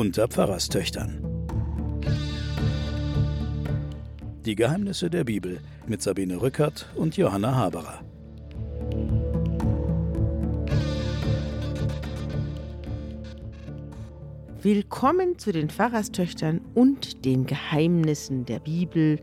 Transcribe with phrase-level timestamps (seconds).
[0.00, 1.22] unter Pfarrerstöchtern.
[4.46, 8.02] Die Geheimnisse der Bibel mit Sabine Rückert und Johanna Haberer.
[14.62, 19.20] Willkommen zu den Pfarrerstöchtern und den Geheimnissen der Bibel.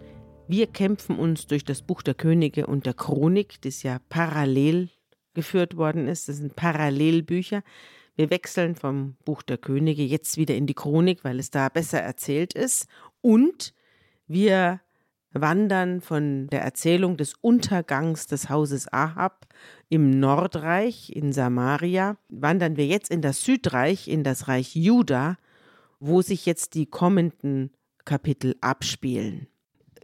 [0.48, 4.92] Wir kämpfen uns durch das Buch der Könige und der Chronik, das ja parallel
[5.34, 6.30] geführt worden ist.
[6.30, 7.64] Das sind Parallelbücher.
[8.18, 12.02] Wir wechseln vom Buch der Könige jetzt wieder in die Chronik, weil es da besser
[12.02, 12.88] erzählt ist.
[13.22, 13.76] Und
[14.26, 14.82] wir
[15.32, 19.46] wandern von der Erzählung des Untergangs des Hauses Ahab
[19.88, 25.38] im Nordreich in Samaria, wandern wir jetzt in das Südreich, in das Reich Juda,
[26.00, 27.70] wo sich jetzt die kommenden
[28.04, 29.46] Kapitel abspielen.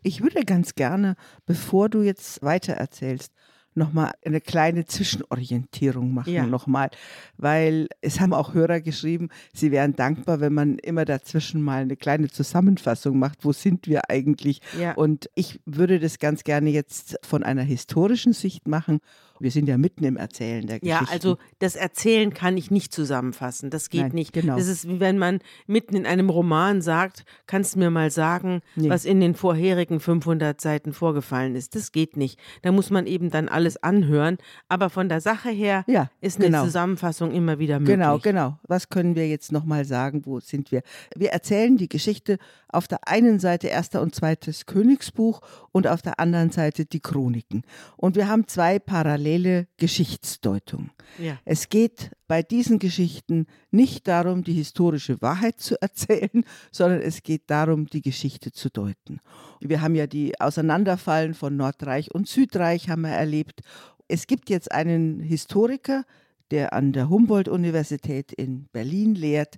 [0.04, 1.16] Ich würde ganz gerne,
[1.48, 3.34] bevor du jetzt weiter erzählst,
[3.76, 6.46] nochmal eine kleine Zwischenorientierung machen, ja.
[6.46, 6.90] nochmal,
[7.38, 11.96] weil es haben auch Hörer geschrieben, sie wären dankbar, wenn man immer dazwischen mal eine
[11.96, 14.62] kleine Zusammenfassung macht, wo sind wir eigentlich?
[14.80, 14.94] Ja.
[14.94, 19.00] Und ich würde das ganz gerne jetzt von einer historischen Sicht machen
[19.40, 21.06] wir sind ja mitten im Erzählen der Geschichte.
[21.06, 23.70] Ja, also das Erzählen kann ich nicht zusammenfassen.
[23.70, 24.34] Das geht Nein, nicht.
[24.34, 24.56] Genau.
[24.58, 28.62] Das ist wie wenn man mitten in einem Roman sagt, kannst du mir mal sagen,
[28.76, 28.90] nee.
[28.90, 31.76] was in den vorherigen 500 Seiten vorgefallen ist.
[31.76, 32.40] Das geht nicht.
[32.62, 34.38] Da muss man eben dann alles anhören.
[34.70, 36.64] Aber von der Sache her ja, ist eine genau.
[36.64, 37.98] Zusammenfassung immer wieder möglich.
[37.98, 38.60] Genau, genau.
[38.68, 40.26] Was können wir jetzt nochmal sagen?
[40.26, 40.84] Wo sind wir?
[41.16, 46.20] Wir erzählen die Geschichte auf der einen Seite erster und zweites Königsbuch und auf der
[46.20, 47.64] anderen Seite die Chroniken.
[47.98, 50.92] Und wir haben zwei parallele parallele Geschichtsdeutung.
[51.18, 51.40] Ja.
[51.46, 57.44] Es geht bei diesen Geschichten nicht darum, die historische Wahrheit zu erzählen, sondern es geht
[57.50, 59.20] darum, die Geschichte zu deuten.
[59.62, 63.62] Wir haben ja die Auseinanderfallen von Nordreich und Südreich haben wir erlebt.
[64.08, 66.04] Es gibt jetzt einen Historiker,
[66.52, 69.56] der an der Humboldt-Universität in Berlin lehrt.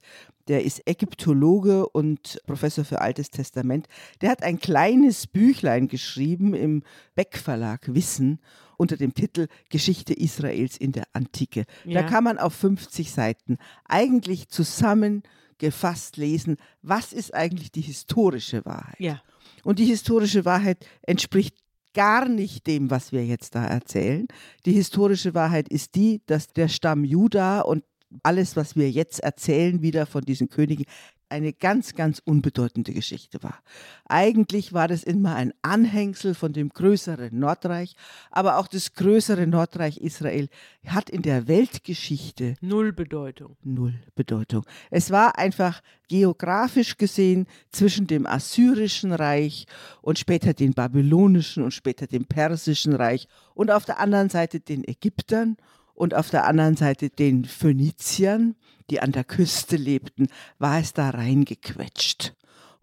[0.47, 3.87] Der ist Ägyptologe und Professor für Altes Testament.
[4.21, 6.83] Der hat ein kleines Büchlein geschrieben im
[7.15, 8.39] Beck Verlag Wissen
[8.77, 11.65] unter dem Titel Geschichte Israels in der Antike.
[11.83, 12.01] Ja.
[12.01, 18.99] Da kann man auf 50 Seiten eigentlich zusammengefasst lesen, was ist eigentlich die historische Wahrheit.
[18.99, 19.21] Ja.
[19.63, 21.55] Und die historische Wahrheit entspricht
[21.93, 24.27] gar nicht dem, was wir jetzt da erzählen.
[24.65, 27.83] Die historische Wahrheit ist die, dass der Stamm Juda und
[28.23, 30.85] alles, was wir jetzt erzählen, wieder von diesen Königen,
[31.29, 33.59] eine ganz, ganz unbedeutende Geschichte war.
[34.07, 37.95] Eigentlich war das immer ein Anhängsel von dem größeren Nordreich,
[38.31, 40.49] aber auch das größere Nordreich Israel
[40.85, 43.57] hat in der Weltgeschichte null Bedeutung.
[43.63, 44.65] Null Bedeutung.
[44.91, 49.65] Es war einfach geografisch gesehen zwischen dem assyrischen Reich
[50.01, 54.87] und später dem babylonischen und später dem persischen Reich und auf der anderen Seite den
[54.87, 55.57] Ägyptern
[55.95, 58.55] und auf der anderen Seite den Phöniziern,
[58.89, 60.27] die an der Küste lebten,
[60.59, 62.33] war es da reingequetscht.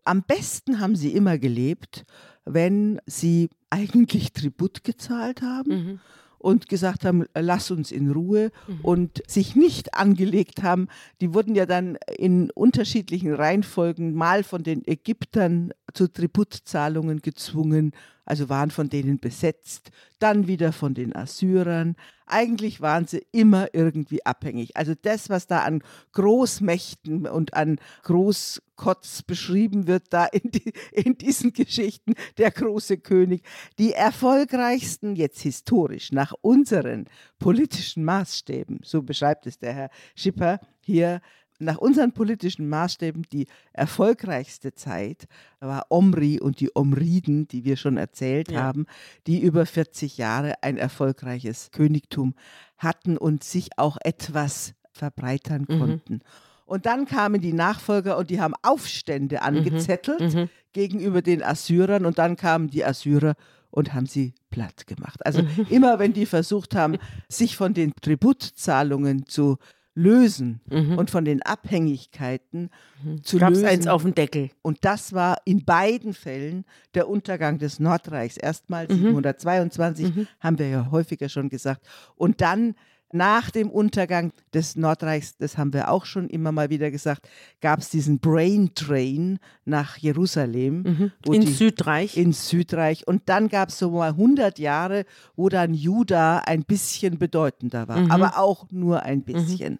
[0.04, 2.04] Am besten haben sie immer gelebt,
[2.44, 5.70] wenn sie eigentlich Tribut gezahlt haben.
[5.70, 6.00] Mhm
[6.42, 8.80] und gesagt haben, lass uns in Ruhe mhm.
[8.82, 10.88] und sich nicht angelegt haben.
[11.20, 17.92] Die wurden ja dann in unterschiedlichen Reihenfolgen mal von den Ägyptern zu Tributzahlungen gezwungen,
[18.24, 21.96] also waren von denen besetzt, dann wieder von den Assyrern.
[22.26, 24.76] Eigentlich waren sie immer irgendwie abhängig.
[24.76, 31.18] Also das, was da an Großmächten und an Großkotz beschrieben wird, da in, die, in
[31.18, 33.42] diesen Geschichten, der große König,
[33.78, 37.06] die erfolgreichsten jetzt historisch nach unseren
[37.38, 41.20] politischen Maßstäben, so beschreibt es der Herr Schipper hier,
[41.62, 45.26] nach unseren politischen Maßstäben die erfolgreichste Zeit
[45.60, 48.62] war Omri und die Omriden, die wir schon erzählt ja.
[48.62, 48.86] haben,
[49.26, 52.34] die über 40 Jahre ein erfolgreiches Königtum
[52.78, 55.78] hatten und sich auch etwas verbreitern mhm.
[55.78, 56.20] konnten.
[56.66, 59.42] Und dann kamen die Nachfolger und die haben Aufstände mhm.
[59.42, 60.48] angezettelt mhm.
[60.72, 63.34] gegenüber den Assyrern und dann kamen die Assyrer
[63.70, 65.24] und haben sie platt gemacht.
[65.24, 65.66] Also mhm.
[65.70, 66.98] immer wenn die versucht haben,
[67.28, 69.58] sich von den Tributzahlungen zu
[69.94, 70.96] lösen mhm.
[70.96, 72.70] und von den Abhängigkeiten
[73.02, 73.22] mhm.
[73.22, 73.68] zu Gab's lösen.
[73.68, 74.50] eins auf den Deckel.
[74.62, 78.36] Und das war in beiden Fällen der Untergang des Nordreichs.
[78.36, 78.94] Erstmal mhm.
[78.94, 80.26] 722, mhm.
[80.40, 81.86] haben wir ja häufiger schon gesagt.
[82.16, 82.74] Und dann
[83.12, 87.29] nach dem Untergang des Nordreichs, das haben wir auch schon immer mal wieder gesagt,
[87.61, 90.82] gab es diesen Brain Train nach Jerusalem.
[90.82, 91.12] Mhm.
[91.32, 92.17] In die, Südreich.
[92.17, 93.06] In Südreich.
[93.06, 95.05] Und dann gab es so mal 100 Jahre,
[95.37, 98.11] wo dann Juda ein bisschen bedeutender war, mhm.
[98.11, 99.25] aber auch nur ein mhm.
[99.25, 99.73] bisschen.
[99.75, 99.79] Mhm.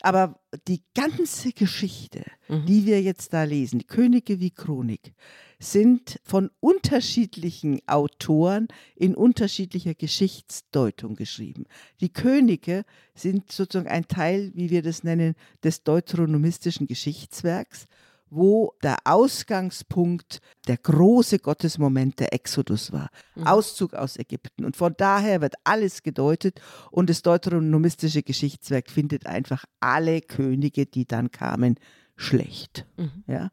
[0.00, 0.38] Aber
[0.68, 2.66] die ganze Geschichte, mhm.
[2.66, 5.12] die wir jetzt da lesen, Könige wie Chronik,
[5.58, 11.64] sind von unterschiedlichen Autoren in unterschiedlicher Geschichtsdeutung geschrieben.
[12.00, 12.84] Die Könige
[13.14, 17.86] sind sozusagen ein Teil, wie wir das nennen, des deuteronomistischen Geschichtswerks
[18.30, 23.10] wo der Ausgangspunkt der große Gottesmoment der Exodus war.
[23.34, 23.46] Mhm.
[23.46, 24.64] Auszug aus Ägypten.
[24.64, 26.60] Und von daher wird alles gedeutet
[26.90, 31.76] und das deuteronomistische Geschichtswerk findet einfach alle Könige, die dann kamen,
[32.18, 32.84] schlecht.
[32.96, 33.24] Mhm.
[33.26, 33.50] Ja?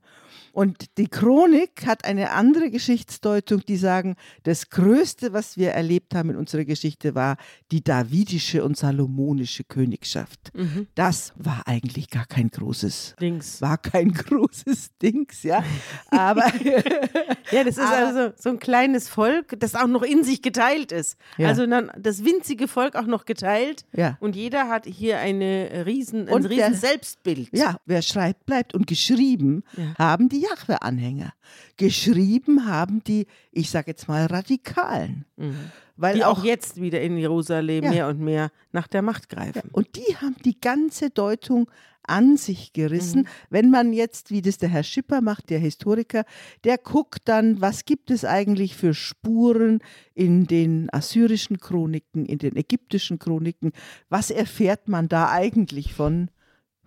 [0.55, 6.29] Und die Chronik hat eine andere Geschichtsdeutung, die sagen, das Größte, was wir erlebt haben
[6.29, 7.35] in unserer Geschichte, war
[7.73, 10.53] die davidische und salomonische Königschaft.
[10.53, 10.87] Mhm.
[10.95, 13.61] Das war eigentlich gar kein großes Dings.
[13.61, 15.61] War kein großes Dings, ja.
[16.09, 16.45] Aber
[17.51, 21.17] ja, das ist also so ein kleines Volk, das auch noch in sich geteilt ist.
[21.37, 21.49] Ja.
[21.49, 23.83] Also dann das winzige Volk auch noch geteilt.
[23.93, 24.17] Ja.
[24.21, 27.49] Und jeder hat hier eine riesen, ein und riesen der, Selbstbild.
[27.51, 28.54] Ja, wer schreibt, bleibt.
[28.73, 29.95] Und geschrieben ja.
[29.97, 31.33] haben die Jahwe-Anhänger.
[31.77, 35.25] Geschrieben haben die, ich sage jetzt mal, Radikalen.
[35.37, 35.71] Mhm.
[35.97, 37.89] Weil die auch, auch, jetzt wieder in Jerusalem ja.
[37.89, 39.61] mehr und mehr nach der Macht greifen.
[39.63, 41.69] Ja, und die haben die ganze Deutung
[42.07, 43.21] an sich gerissen.
[43.21, 43.27] Mhm.
[43.49, 46.25] Wenn man jetzt, wie das der Herr Schipper macht, der Historiker,
[46.63, 49.79] der guckt dann, was gibt es eigentlich für Spuren
[50.13, 53.71] in den assyrischen Chroniken, in den ägyptischen Chroniken,
[54.09, 56.29] was erfährt man da eigentlich von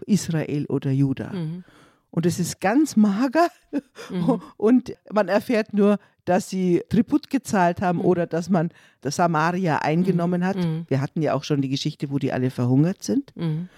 [0.06, 1.32] Israel oder Juda?
[1.32, 1.64] Mhm.
[2.10, 3.48] Und es ist ganz mager
[4.10, 4.40] mhm.
[4.56, 8.04] und man erfährt nur, dass sie Tribut gezahlt haben mhm.
[8.04, 10.56] oder dass man das Samaria eingenommen hat.
[10.56, 10.84] Mhm.
[10.88, 13.34] Wir hatten ja auch schon die Geschichte, wo die alle verhungert sind.
[13.36, 13.68] Mhm.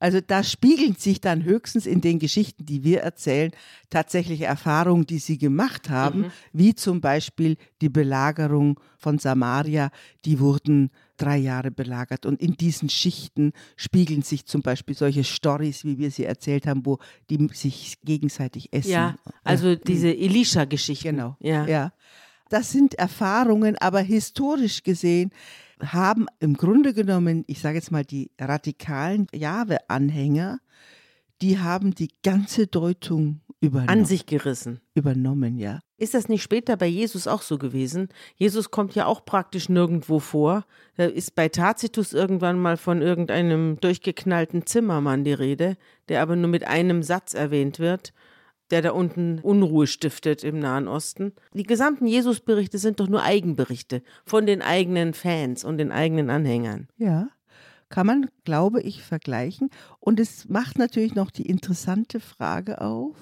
[0.00, 3.50] Also da spiegeln sich dann höchstens in den Geschichten, die wir erzählen,
[3.90, 6.30] tatsächliche Erfahrungen, die sie gemacht haben, mhm.
[6.52, 9.90] wie zum Beispiel die Belagerung von Samaria.
[10.24, 15.84] Die wurden drei Jahre belagert und in diesen Schichten spiegeln sich zum Beispiel solche Stories,
[15.84, 16.98] wie wir sie erzählt haben, wo
[17.28, 18.90] die sich gegenseitig essen.
[18.90, 21.08] Ja, also diese Elisha-Geschichten.
[21.08, 21.36] Genau.
[21.40, 21.66] Ja.
[21.66, 21.92] ja.
[22.48, 25.30] Das sind Erfahrungen, aber historisch gesehen
[25.82, 30.58] haben im Grunde genommen, ich sage jetzt mal, die radikalen Jahwe-Anhänger,
[31.42, 33.90] die haben die ganze Deutung übernommen.
[33.90, 34.80] An sich gerissen.
[34.94, 35.80] Übernommen, ja.
[35.98, 38.08] Ist das nicht später bei Jesus auch so gewesen?
[38.36, 40.64] Jesus kommt ja auch praktisch nirgendwo vor.
[40.96, 45.76] Da ist bei Tacitus irgendwann mal von irgendeinem durchgeknallten Zimmermann die Rede,
[46.08, 48.12] der aber nur mit einem Satz erwähnt wird
[48.70, 51.32] der da unten Unruhe stiftet im Nahen Osten.
[51.54, 56.88] Die gesamten Jesusberichte sind doch nur Eigenberichte von den eigenen Fans und den eigenen Anhängern.
[56.96, 57.28] Ja,
[57.88, 59.70] kann man, glaube ich, vergleichen.
[60.00, 63.16] Und es macht natürlich noch die interessante Frage auf.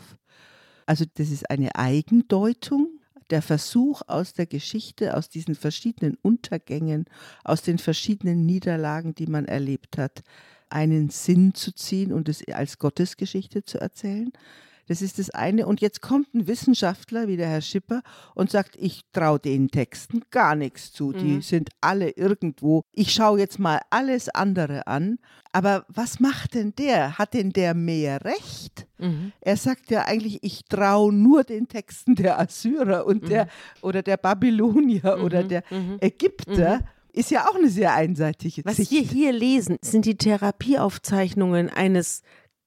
[0.87, 3.01] Also das ist eine Eigendeutung,
[3.31, 7.07] der Versuch aus der Geschichte, aus diesen verschiedenen Untergängen,
[7.45, 10.23] aus den verschiedenen Niederlagen, die man erlebt hat,
[10.69, 14.33] einen Sinn zu ziehen und es als Gottesgeschichte zu erzählen.
[14.87, 15.67] Das ist das eine.
[15.67, 18.03] Und jetzt kommt ein Wissenschaftler wie der Herr Schipper
[18.35, 21.09] und sagt, ich traue den Texten gar nichts zu.
[21.09, 21.19] Mhm.
[21.19, 22.83] Die sind alle irgendwo.
[22.93, 25.19] Ich schaue jetzt mal alles andere an.
[25.53, 27.19] Aber was macht denn der?
[27.19, 28.87] Hat denn der mehr Recht?
[28.99, 29.33] Mhm.
[29.41, 33.29] Er sagt ja eigentlich, ich traue nur den Texten der Assyrer und mhm.
[33.29, 33.49] der
[33.83, 35.49] oder der Babylonier oder mhm.
[35.49, 35.97] der mhm.
[36.01, 36.85] Ägypter mhm.
[37.13, 38.91] ist ja auch eine sehr einseitige Was Sicht.
[38.91, 42.23] wir hier lesen, sind die Therapieaufzeichnungen eines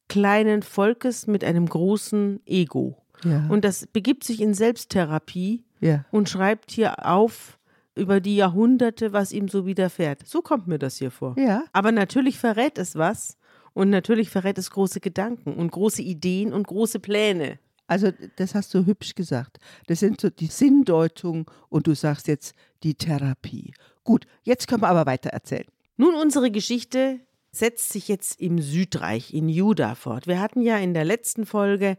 [0.10, 2.98] kleinen Volkes mit einem großen Ego.
[3.24, 3.48] Ja.
[3.48, 6.06] Und das begibt sich in Selbsttherapie ja.
[6.12, 7.58] und schreibt hier auf
[7.96, 10.26] über die Jahrhunderte, was ihm so widerfährt.
[10.26, 11.36] So kommt mir das hier vor.
[11.38, 11.64] Ja.
[11.74, 13.38] Aber natürlich verrät es was
[13.74, 17.60] und natürlich verrät es große Gedanken und große Ideen und große Pläne.
[17.88, 19.58] Also das hast du hübsch gesagt.
[19.88, 23.74] Das sind so die Sinndeutung und du sagst jetzt die Therapie.
[24.04, 25.66] Gut, jetzt können wir aber weiter erzählen.
[25.98, 27.20] Nun unsere Geschichte
[27.52, 30.28] setzt sich jetzt im Südreich, in Juda fort.
[30.28, 31.98] Wir hatten ja in der letzten Folge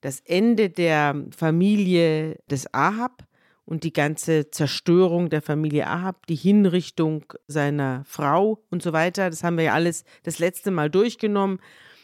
[0.00, 3.24] das Ende der Familie des Ahab
[3.64, 9.28] und die ganze Zerstörung der Familie Ahab, die Hinrichtung seiner Frau und so weiter.
[9.28, 11.58] Das haben wir ja alles das letzte Mal durchgenommen.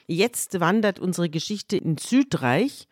[0.06, 2.86] Jetzt wandert unsere Geschichte ins Südreich,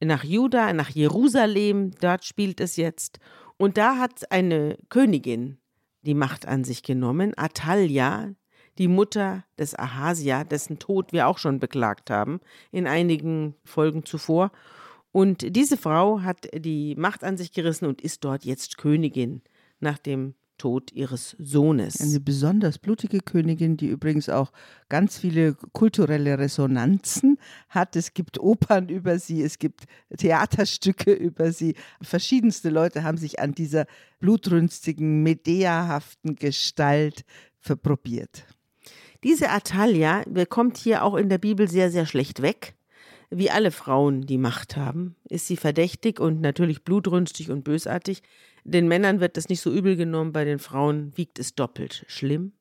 [0.00, 3.18] nach Juda, nach Jerusalem, dort spielt es jetzt.
[3.56, 5.58] Und da hat eine Königin
[6.02, 8.34] die Macht an sich genommen, Atalia,
[8.78, 14.52] die Mutter des Ahasia, dessen Tod wir auch schon beklagt haben in einigen Folgen zuvor.
[15.10, 19.42] Und diese Frau hat die Macht an sich gerissen und ist dort jetzt Königin
[19.80, 22.00] nach dem Tod ihres Sohnes.
[22.00, 24.52] Eine besonders blutige Königin, die übrigens auch
[24.88, 27.96] ganz viele kulturelle Resonanzen hat.
[27.96, 29.84] Es gibt Opern über sie, es gibt
[30.16, 31.74] Theaterstücke über sie.
[32.02, 33.86] Verschiedenste Leute haben sich an dieser
[34.18, 37.24] blutrünstigen, medeahaften Gestalt
[37.60, 38.44] verprobiert.
[39.24, 42.74] Diese Atalia kommt hier auch in der Bibel sehr, sehr schlecht weg.
[43.30, 48.22] wie alle Frauen, die Macht haben, ist sie verdächtig und natürlich blutrünstig und bösartig.
[48.64, 52.52] Den Männern wird das nicht so übel genommen, bei den Frauen wiegt es doppelt schlimm.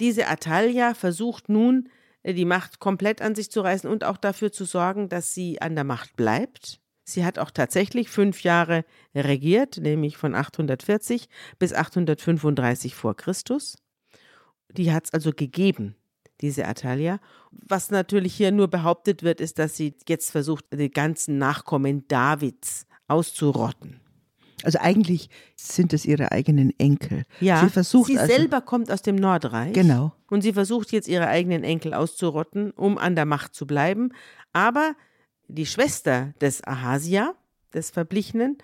[0.00, 1.88] Diese Atalia versucht nun,
[2.22, 5.60] äh, die Macht komplett an sich zu reißen und auch dafür zu sorgen, dass sie
[5.60, 6.80] an der Macht bleibt.
[7.04, 8.84] Sie hat auch tatsächlich fünf Jahre
[9.14, 13.76] regiert, nämlich von 840 bis 835 vor Christus.
[14.76, 15.94] Die hat es also gegeben,
[16.40, 17.20] diese Atalia.
[17.50, 22.86] Was natürlich hier nur behauptet wird, ist, dass sie jetzt versucht, die ganzen Nachkommen Davids
[23.08, 24.00] auszurotten.
[24.64, 27.24] Also eigentlich sind es ihre eigenen Enkel.
[27.40, 29.72] Ja, sie versucht sie also, selber kommt aus dem Nordreich.
[29.72, 30.12] Genau.
[30.30, 34.12] Und sie versucht jetzt ihre eigenen Enkel auszurotten, um an der Macht zu bleiben.
[34.52, 34.94] Aber
[35.48, 37.34] die Schwester des Ahasia,
[37.74, 38.58] des Verblichenen,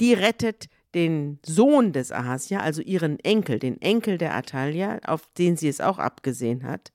[0.00, 5.56] die rettet den Sohn des Ahasia, also ihren Enkel, den Enkel der Atalia, auf den
[5.56, 6.92] sie es auch abgesehen hat,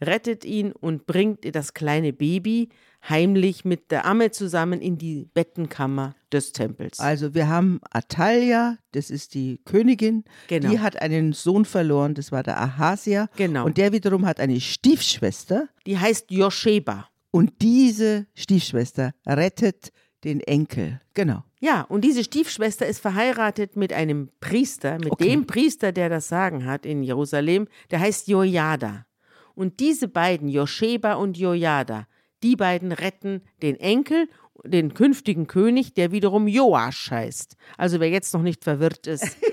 [0.00, 2.68] rettet ihn und bringt das kleine Baby
[3.08, 7.00] heimlich mit der Amme zusammen in die Bettenkammer des Tempels.
[7.00, 10.70] Also wir haben Atalia, das ist die Königin, Genau.
[10.70, 13.28] die hat einen Sohn verloren, das war der Ahasia.
[13.36, 13.66] Genau.
[13.66, 17.08] Und der wiederum hat eine Stiefschwester Die heißt Josheba.
[17.30, 19.90] und diese Stiefschwester rettet
[20.24, 21.00] den Enkel.
[21.14, 21.44] Genau.
[21.60, 25.28] Ja, und diese Stiefschwester ist verheiratet mit einem Priester, mit Okay.
[25.28, 29.06] dem Priester, der das Sagen hat in Jerusalem, der heißt Jojada.
[29.54, 32.06] Und diese beiden, Josheba und Jojada,
[32.42, 34.28] die beiden retten den Enkel,
[34.64, 37.56] den künftigen König, der wiederum Joasch heißt.
[37.76, 39.36] Also wer jetzt noch nicht verwirrt ist,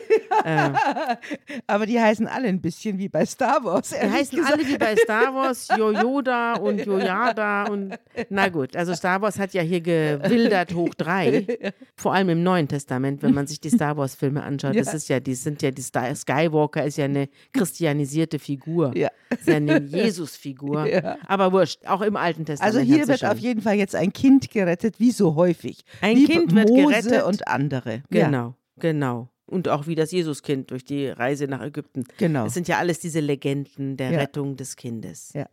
[1.68, 3.90] Aber die heißen alle ein bisschen wie bei Star Wars.
[3.90, 4.54] die heißen gesagt.
[4.60, 7.98] alle wie bei Star Wars, Jojoda und Jojada und
[8.30, 11.46] na gut, also Star Wars hat ja hier gewildert hoch drei,
[11.96, 14.94] vor allem im Neuen Testament, wenn man sich die Star Wars Filme anschaut, das Ja.
[14.94, 19.10] ist ja, die sind ja, die Star Skywalker ist ja eine christianisierte Figur, Ja.
[19.30, 21.18] ist ja eine Jesus-Figur, Ja.
[21.28, 22.76] aber wurscht, auch im Alten Testament.
[22.76, 25.84] Also hier wird auf jeden Fall jetzt ein Kind gerettet, wie so häufig.
[26.02, 27.24] Ein wie Kind wird Mose gerettet.
[27.24, 28.04] und andere.
[28.12, 29.30] Ja, Genau, genau.
[29.52, 32.06] Und auch wie das Jesuskind durch die Reise nach Ägypten.
[32.18, 32.46] Genau.
[32.46, 34.20] Es sind ja alles diese Legenden der Ja.
[34.20, 35.32] Rettung des Kindes.
[35.34, 35.48] Ja.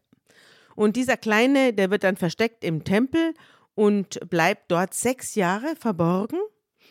[0.77, 3.35] Und dieser Kleine, der wird dann versteckt im Tempel
[3.75, 6.39] und bleibt dort sechs Jahre verborgen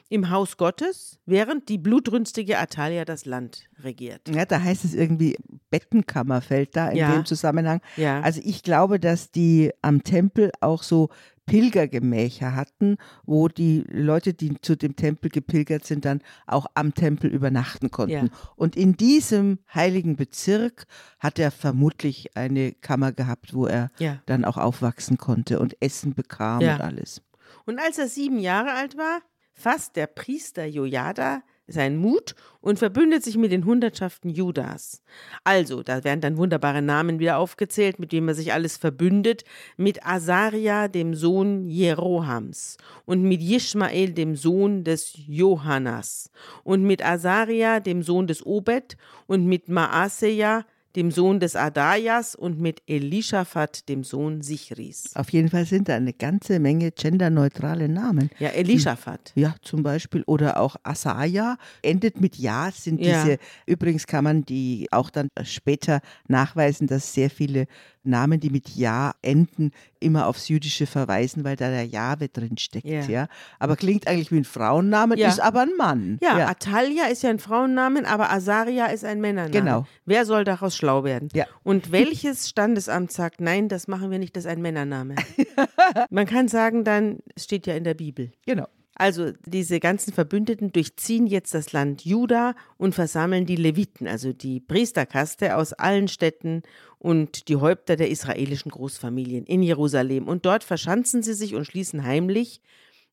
[0.10, 4.22] im Haus Gottes, während die blutrünstige Atalia das Land regiert.
[4.30, 5.36] Ja, da heißt es irgendwie
[5.70, 7.12] Bettenkammer fällt da in Ja.
[7.14, 7.82] dem Zusammenhang.
[7.98, 8.22] Ja.
[8.22, 11.10] Also ich glaube, dass die am Tempel auch so
[11.46, 17.30] Pilgergemächer hatten, wo die Leute, die zu dem Tempel gepilgert sind, dann auch am Tempel
[17.32, 18.28] übernachten konnten.
[18.28, 18.32] Ja.
[18.56, 20.86] Und in diesem heiligen Bezirk
[21.20, 24.22] hat er vermutlich eine Kammer gehabt, wo er Ja.
[24.28, 26.76] dann auch aufwachsen konnte und Essen bekam Ja.
[26.76, 27.22] und alles.
[27.66, 29.20] Und als er sieben Jahre alt war,
[29.58, 35.02] fasst der Priester Jojada seinen Mut und verbündet sich mit den Hundertschaften Judas.
[35.44, 39.44] Also, da werden dann wunderbare Namen wieder aufgezählt, mit denen er sich alles verbündet,
[39.76, 46.32] mit Asaria, dem Sohn Jerohams, und mit Ishmael, dem Sohn des Johannas,
[46.64, 48.96] und mit Asaria, dem Sohn des Obed,
[49.26, 50.66] und mit Maaseja,
[50.98, 55.12] dem Sohn des Adajas, und mit Elishaphat, dem Sohn Sichris.
[55.14, 58.32] Auf jeden Fall sind da eine ganze Menge genderneutrale Namen.
[58.40, 59.32] Ja, Elishaphat.
[59.36, 60.24] Ja, zum Beispiel.
[60.26, 63.24] Oder auch Asaya endet mit Ja, sind Ja.
[63.24, 63.38] diese,
[63.68, 67.68] übrigens kann man die auch dann später nachweisen, dass sehr viele
[68.04, 72.86] Namen, die mit Ja enden, immer aufs Jüdische verweisen, weil da der Jahwe drin steckt.
[72.86, 73.02] Ja.
[73.02, 73.28] Ja.
[73.60, 75.28] Aber klingt eigentlich wie ein Frauennamen, Ja.
[75.30, 76.18] ist aber ein Mann.
[76.22, 79.52] Ja, Atalia ist ja ein Frauennamen, aber Asaria ist ein Männername.
[79.52, 79.86] Genau.
[80.06, 81.30] Wer soll daraus schlau werden?
[81.34, 81.46] Ja.
[81.64, 85.16] Und welches Standesamt sagt, nein, das machen wir nicht, das ist ein Männername?
[86.10, 88.32] Man kann sagen dann, es steht ja in der Bibel.
[88.46, 88.68] genau.
[89.00, 94.60] Also diese ganzen Verbündeten durchziehen jetzt das Land Juda und versammeln die Leviten, also die
[94.60, 96.64] Priesterkaste aus allen Städten
[96.98, 100.28] und die Häupter der israelischen Großfamilien in Jerusalem.
[100.28, 102.60] Und dort verschanzen sie sich und schließen heimlich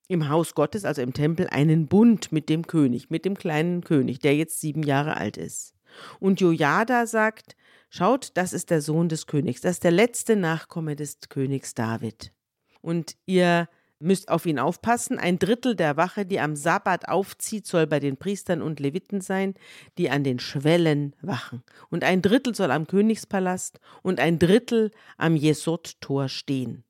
[0.08, 4.20] im Haus Gottes, also im Tempel, einen Bund mit dem König, mit dem kleinen König,
[4.20, 5.74] der jetzt sieben Jahre alt ist.
[6.18, 7.56] Und Jojada sagt,
[7.90, 12.32] schaut, das ist der Sohn des Königs, das ist der letzte Nachkomme des Königs David.
[12.80, 15.18] Und ihr müsst auf ihn aufpassen.
[15.18, 19.54] Ein Drittel der Wache, die am Sabbat aufzieht, soll bei den Priestern und Leviten sein,
[19.98, 21.62] die an den Schwellen wachen.
[21.90, 26.84] Und ein Drittel soll am Königspalast und ein Drittel am Jesod-Tor stehen.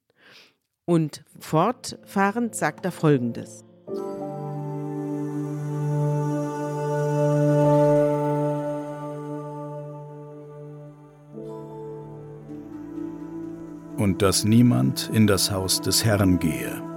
[0.85, 3.65] Und fortfahrend sagt er folgendes.
[13.97, 16.94] und dass niemand in das Haus des Herrn gehe.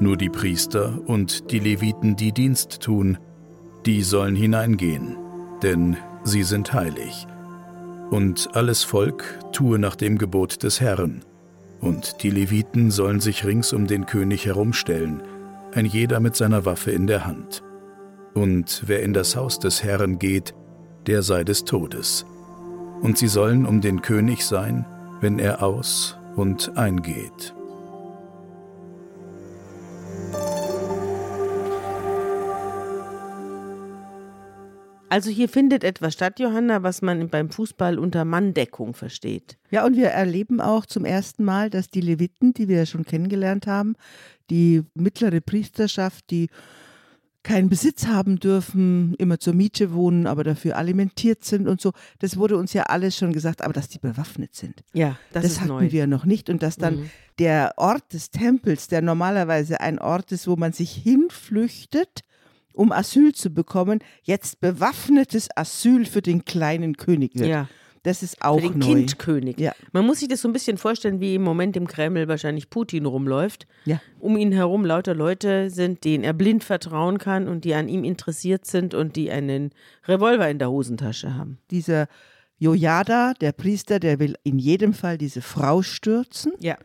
[0.00, 3.18] Nur die Priester und die Leviten, die Dienst tun,
[3.86, 5.16] die sollen hineingehen,
[5.62, 7.26] denn sie sind heilig.
[8.10, 11.22] Und alles Volk tue nach dem Gebot des Herrn
[11.80, 15.22] Und die Leviten sollen sich rings um den König herumstellen,
[15.72, 17.62] ein jeder mit seiner Waffe in der Hand.
[18.34, 20.54] Und wer in das Haus des Herrn geht,
[21.06, 22.26] der sei des Todes.
[23.00, 24.86] Und sie sollen um den König sein,
[25.20, 27.54] wenn er aus und eingeht.
[35.14, 39.56] Also hier findet etwas statt, Johanna, was man beim Fußball unter Manndeckung versteht.
[39.70, 43.04] Ja, und wir erleben auch zum ersten Mal, dass die Leviten, die wir ja schon
[43.04, 43.94] kennengelernt haben,
[44.50, 46.48] die mittlere Priesterschaft, die
[47.44, 51.92] keinen Besitz haben dürfen, immer zur Miete wohnen, aber dafür alimentiert sind und so.
[52.18, 54.82] Das wurde uns ja alles schon gesagt, aber dass die bewaffnet sind.
[54.94, 55.92] Ja, das, das hatten neu.
[55.92, 56.50] wir noch nicht.
[56.50, 57.10] Und dass dann Mhm.
[57.38, 62.22] der Ort des Tempels, der normalerweise ein Ort ist, wo man sich hinflüchtet,
[62.74, 67.48] um Asyl zu bekommen, jetzt bewaffnetes Asyl für den kleinen König wird.
[67.48, 67.68] Ja,
[68.02, 68.86] Das ist auch für den neu.
[68.86, 69.58] Kindkönig.
[69.58, 69.72] Ja.
[69.92, 73.06] Man muss sich das so ein bisschen vorstellen, wie im Moment im Kreml wahrscheinlich Putin
[73.06, 73.66] rumläuft.
[73.86, 74.00] Ja.
[74.20, 78.04] Um ihn herum lauter Leute sind, denen er blind vertrauen kann und die an ihm
[78.04, 79.70] interessiert sind und die einen
[80.06, 81.58] Revolver in der Hosentasche haben.
[81.70, 82.08] Dieser
[82.58, 86.52] Jojada, der Priester, der will in jedem Fall diese Frau stürzen.
[86.60, 86.76] Ja.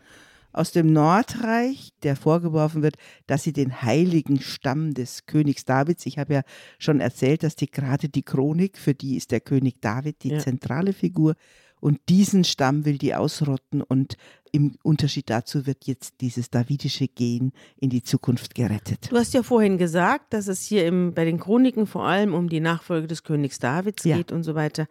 [0.60, 2.96] Aus dem Nordreich, der vorgeworfen wird,
[3.28, 6.42] dass sie den heiligen Stamm des Königs Davids, ich habe ja
[6.78, 10.40] schon erzählt, dass die gerade die Chronik, für die ist der König David die Ja.
[10.40, 11.36] zentrale Figur
[11.80, 14.18] und diesen Stamm will die ausrotten und
[14.52, 19.10] im Unterschied dazu wird jetzt dieses davidische Gen in die Zukunft gerettet.
[19.12, 22.50] Du hast ja vorhin gesagt, dass es hier im, bei den Chroniken vor allem um
[22.50, 24.18] die Nachfolge des Königs Davids Ja.
[24.18, 24.88] geht und so weiter.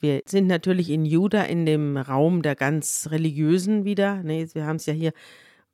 [0.00, 4.22] Wir sind natürlich in Juda in dem Raum der ganz Religiösen wieder.
[4.22, 5.12] Ne, wir haben es ja hier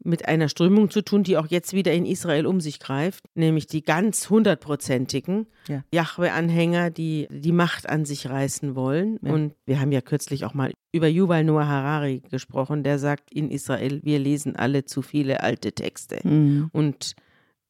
[0.02, 3.66] mit einer Strömung zu tun, die auch jetzt wieder in Israel um sich greift, nämlich
[3.66, 5.84] die ganz hundertprozentigen Ja.
[5.92, 9.18] Yahweh-Anhänger, die die Macht an sich reißen wollen.
[9.22, 9.32] Ja.
[9.32, 13.50] Und wir haben ja kürzlich auch mal über Yuval Noah Harari gesprochen, der sagt in
[13.50, 16.20] Israel, wir lesen alle zu viele alte Texte.
[16.22, 16.68] Mhm.
[16.72, 17.14] Und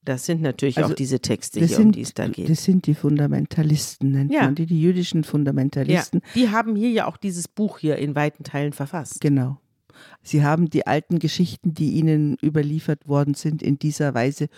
[0.09, 2.49] das sind natürlich Also, auch diese Texte hier, um sind, die es da geht.
[2.49, 4.45] das sind die Fundamentalisten, nennt Ja.
[4.45, 6.23] man die, die jüdischen Ja, Fundamentalisten.
[6.35, 9.21] die haben hier ja auch dieses Buch hier in weiten Teilen verfasst.
[9.21, 9.59] Genau.
[10.23, 14.49] Sie haben die alten Geschichten, die ihnen überliefert worden sind, in dieser Weise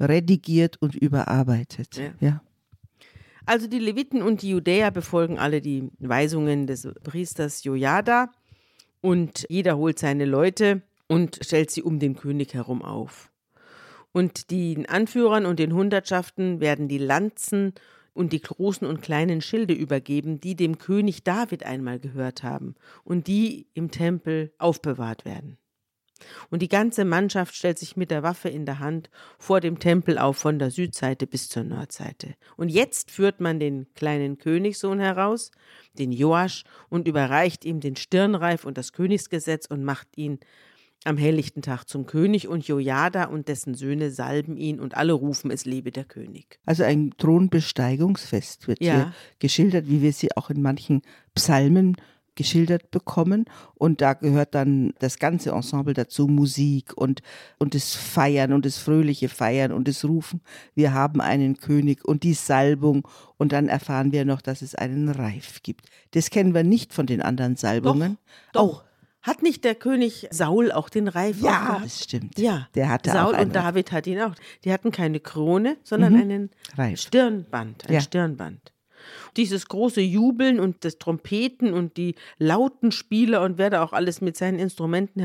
[0.00, 1.96] redigiert und überarbeitet.
[1.96, 2.10] Ja.
[2.20, 2.42] ja.
[3.44, 8.30] Also die Leviten und die Judäer befolgen alle die Weisungen des Priesters Jojada
[9.00, 13.30] und jeder holt seine Leute und stellt sie um den König herum auf.
[14.16, 17.74] Und den Anführern und den Hundertschaften werden die Lanzen
[18.14, 23.26] und die großen und kleinen Schilde übergeben, die dem König David einmal gehört haben und
[23.26, 25.58] die im Tempel aufbewahrt werden.
[26.48, 30.16] Und die ganze Mannschaft stellt sich mit der Waffe in der Hand vor dem Tempel
[30.16, 32.36] auf, von der Südseite bis zur Nordseite.
[32.56, 35.50] Und jetzt führt man den kleinen Königssohn heraus,
[35.98, 40.38] den Joasch, und überreicht ihm den Stirnreif und das Königsgesetz und macht ihn
[41.06, 42.48] am helllichten Tag zum König.
[42.48, 46.58] Und Jojada und dessen Söhne salben ihn und alle rufen, es lebe der König.
[46.66, 48.94] Also ein Thronbesteigungsfest wird Ja.
[48.94, 51.02] hier geschildert, wie wir sie auch in manchen
[51.34, 51.96] Psalmen
[52.34, 53.46] geschildert bekommen.
[53.74, 57.22] Und da gehört dann das ganze Ensemble dazu, Musik und,
[57.58, 60.42] und das Feiern und das fröhliche Feiern und das Rufen,
[60.74, 63.08] wir haben einen König und die Salbung.
[63.38, 65.86] Und dann erfahren wir noch, dass es einen Reif gibt.
[66.12, 68.18] Das kennen wir nicht von den anderen Salbungen.
[68.52, 68.84] Doch.
[69.26, 71.84] Hat nicht der König Saul auch den Reif Ja, aufgehabt?
[71.84, 72.38] das stimmt.
[72.38, 74.34] Ja, Der hatte Saul auch und David hat ihn auch.
[74.64, 77.00] Die hatten keine Krone, sondern einen Reif.
[77.00, 78.00] Stirnband, ein Ja.
[78.00, 78.72] Stirnband.
[79.36, 84.20] Dieses große Jubeln und das Trompeten und die lauten Spieler und wer da auch alles
[84.20, 85.20] mit seinen Instrumenten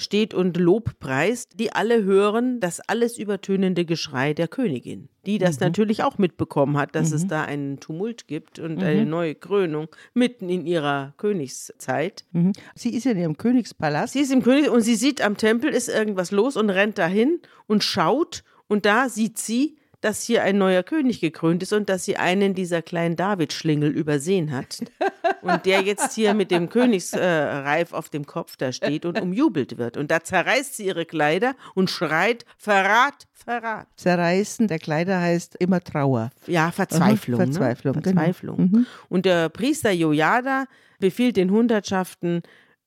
[0.00, 5.60] herumsteht und Lob preist, die alle hören das alles übertönende Geschrei der Königin, die das
[5.60, 10.48] natürlich auch mitbekommen hat, dass es da einen Tumult gibt und eine neue Krönung mitten
[10.48, 12.24] in ihrer Königszeit.
[12.32, 12.52] Mhm.
[12.74, 14.14] Sie ist ja in ihrem Königspalast.
[14.14, 17.40] Sie ist im König und sie sieht am Tempel ist irgendwas los und rennt dahin
[17.66, 22.06] und schaut und da sieht sie, dass hier ein neuer König gekrönt ist und dass
[22.06, 24.78] sie einen dieser kleinen David-Schlingel übersehen hat
[25.42, 29.96] und der jetzt hier mit dem Königsreif auf dem Kopf da steht und umjubelt wird
[29.96, 33.88] und da zerreißt sie ihre Kleider und schreit Verrat, Verrat.
[33.96, 36.30] Zerreißen der Kleider heißt immer Trauer.
[36.46, 37.40] Ja, Verzweiflung.
[37.40, 38.02] Aha, Verzweiflung, ne?
[38.02, 38.20] genau.
[38.20, 38.86] Verzweiflung.
[39.08, 40.66] Und der Priester Jojada
[40.98, 42.42] befiehlt den Hundertschaften,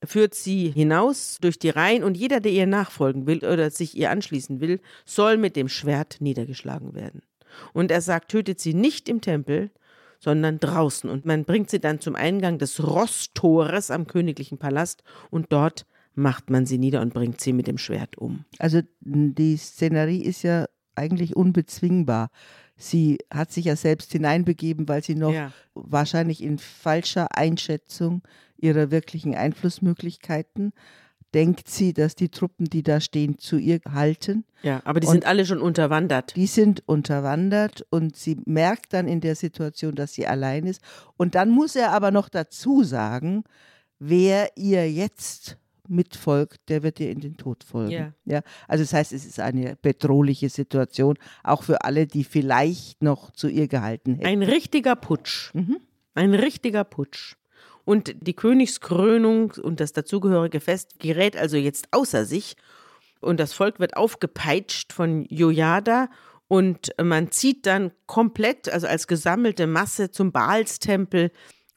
[0.06, 4.12] führt sie hinaus durch die Reihen und jeder, der ihr nachfolgen will oder sich ihr
[4.12, 7.22] anschließen will, soll mit dem Schwert niedergeschlagen werden.
[7.74, 9.72] Und er sagt, tötet sie nicht im Tempel,
[10.24, 11.10] sondern draußen.
[11.10, 16.50] Und man bringt sie dann zum Eingang des Rosttores am königlichen Palast und dort macht
[16.50, 18.46] man sie nieder und bringt sie mit dem Schwert um.
[18.58, 22.30] Also die Szenerie ist ja eigentlich unbezwingbar.
[22.78, 25.52] Sie hat sich ja selbst hineinbegeben, weil sie noch Ja.
[25.74, 28.22] wahrscheinlich in falscher Einschätzung
[28.58, 30.72] ihrer wirklichen Einflussmöglichkeiten
[31.34, 34.46] denkt sie, dass die Truppen, die da stehen, zu ihr halten.
[34.62, 36.36] Ja, aber die Und- sind alle schon unterwandert.
[36.36, 40.82] Die sind unterwandert und sie merkt dann in der Situation, dass sie allein ist.
[41.18, 43.44] Und dann muss er aber noch dazu sagen,
[44.00, 45.58] wer ihr jetzt
[45.90, 47.92] mitfolgt, der wird ihr in den Tod folgen.
[47.92, 48.14] Ja.
[48.26, 53.32] Ja, also das heißt, es ist eine bedrohliche Situation, auch für alle, die vielleicht noch
[53.32, 54.26] zu ihr gehalten hätten.
[54.26, 55.54] Ein richtiger Putsch.
[55.54, 55.78] Mhm.
[56.16, 57.36] Ein richtiger Putsch.
[57.86, 62.56] Und die Königskrönung und das dazugehörige Fest gerät also jetzt außer sich.
[63.20, 66.10] Und das Volk wird aufgepeitscht von Jojada.
[66.48, 71.32] Und man zieht dann komplett, also als gesammelte Masse zum Baalstempel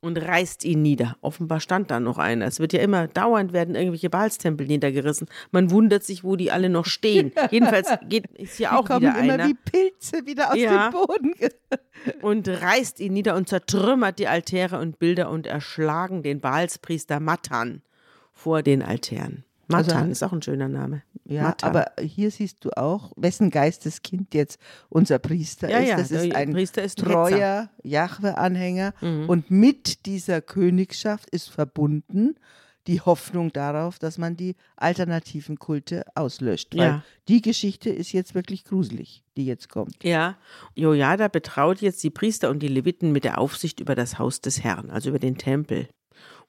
[0.07, 1.16] und reißt ihn nieder.
[1.21, 2.47] Offenbar stand da noch einer.
[2.47, 5.27] Es wird ja immer dauernd werden irgendwelche Baalstempel niedergerissen.
[5.51, 7.33] Man wundert sich, wo die alle noch stehen.
[7.51, 10.90] Jedenfalls geht, ist hier Die auch kommen wieder immer einer wie Pilze wieder aus Ja.
[10.90, 11.35] dem Boden.
[12.23, 17.83] und reißt ihn nieder und zertrümmert die Altäre und Bilder und erschlagen den Baalspriester Matan
[18.33, 19.46] vor den Altären.
[19.69, 21.03] Matan Also- ist auch ein schöner Name.
[21.25, 21.71] Ja, Matan.
[21.71, 25.89] aber hier siehst du auch, wessen Geisteskind jetzt unser Priester Ja, ist.
[25.89, 28.95] ja, das ist ein Priester ist treuer Jahwe-Anhänger.
[29.01, 29.29] Mhm.
[29.29, 32.37] Und mit dieser Königschaft ist verbunden
[32.87, 36.77] die Hoffnung darauf, dass man die alternativen Kulte auslöscht.
[36.77, 37.03] Weil Ja.
[37.27, 40.05] die Geschichte ist jetzt wirklich gruselig, die jetzt kommt.
[40.05, 40.37] Ja,
[40.77, 44.63] Jojada betraut jetzt die Priester und die Leviten mit der Aufsicht über das Haus des
[44.63, 45.89] Herrn, also über den Tempel.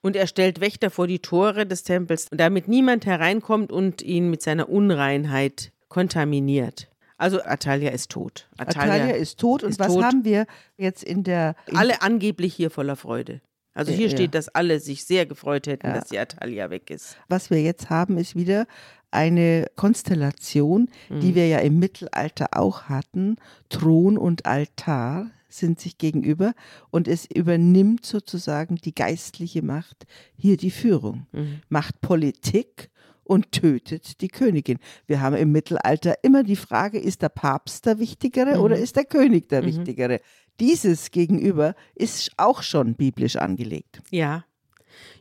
[0.02, 4.42] Und er stellt Wächter vor die Tore des Tempels, damit niemand hereinkommt und ihn mit
[4.42, 6.88] seiner Unreinheit kontaminiert.
[7.18, 8.48] Also Atalia ist tot.
[8.58, 9.64] Atalia ist tot.
[9.64, 10.04] Und ist was tot.
[10.04, 10.46] haben wir
[10.78, 11.56] jetzt in der.
[11.66, 13.42] In alle angeblich hier voller Freude.
[13.74, 14.12] Also hier Ja.
[14.12, 15.94] steht, dass alle sich sehr gefreut hätten, Ja.
[15.94, 17.18] dass die Atalia weg ist.
[17.28, 18.66] was wir jetzt haben, ist wieder
[19.12, 21.20] eine Konstellation, Mhm.
[21.22, 23.38] die wir ja im Mittelalter auch hatten.
[23.70, 26.54] Thron und Altar sind sich gegenüber
[26.89, 31.62] und es übernimmt sozusagen die geistliche Macht hier die Führung, Mhm.
[31.70, 32.89] macht Politik
[33.24, 34.80] und tötet die Königin.
[35.06, 38.62] Wir haben im Mittelalter immer die Frage, ist der Papst der Wichtigere Mhm.
[38.62, 40.22] oder ist der König der Wichtigere?
[40.60, 44.02] Dieses Gegenüber ist auch schon biblisch angelegt.
[44.12, 44.46] Ja.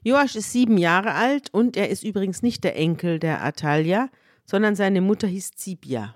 [0.04, 4.08] Joasch ist sieben Jahre alt und er ist übrigens nicht der Enkel der Atalia,
[4.44, 6.14] sondern seine Mutter hieß Zibia.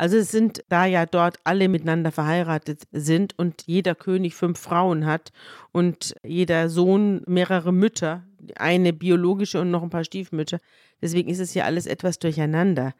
[0.00, 5.04] Also es sind, da ja dort alle miteinander verheiratet sind und jeder König fünf Frauen
[5.04, 5.30] hat
[5.72, 8.24] und jeder Sohn mehrere Mütter,
[8.56, 10.58] eine biologische und noch ein paar Stiefmütter,
[11.02, 12.94] deswegen ist es hier alles etwas durcheinander.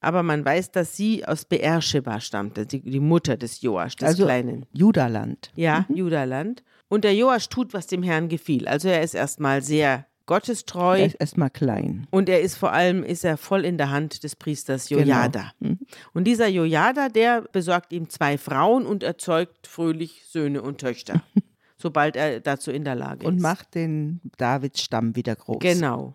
[0.00, 4.24] Aber man weiß, dass sie aus Beersheba stammte, die, die Mutter des Joasch, des Also
[4.24, 4.64] Kleinen.
[4.72, 5.52] Judaland.
[5.54, 6.62] Ja, Judaland.
[6.88, 8.66] Und der Joasch tut, was dem Herrn gefiel.
[8.66, 12.06] Also er ist erstmal sehr gottestreu Er ist erstmal klein.
[12.10, 15.50] und er ist vor allem ist er voll in der Hand des Priesters Jojada.
[15.58, 15.74] Genau.
[16.14, 21.22] Und dieser Jojada, der besorgt ihm zwei Frauen und erzeugt fröhlich Söhne und Töchter,
[21.78, 23.42] sobald er dazu in der Lage Und ist.
[23.42, 25.58] macht den Davidsstamm wieder groß.
[25.60, 26.12] Genau.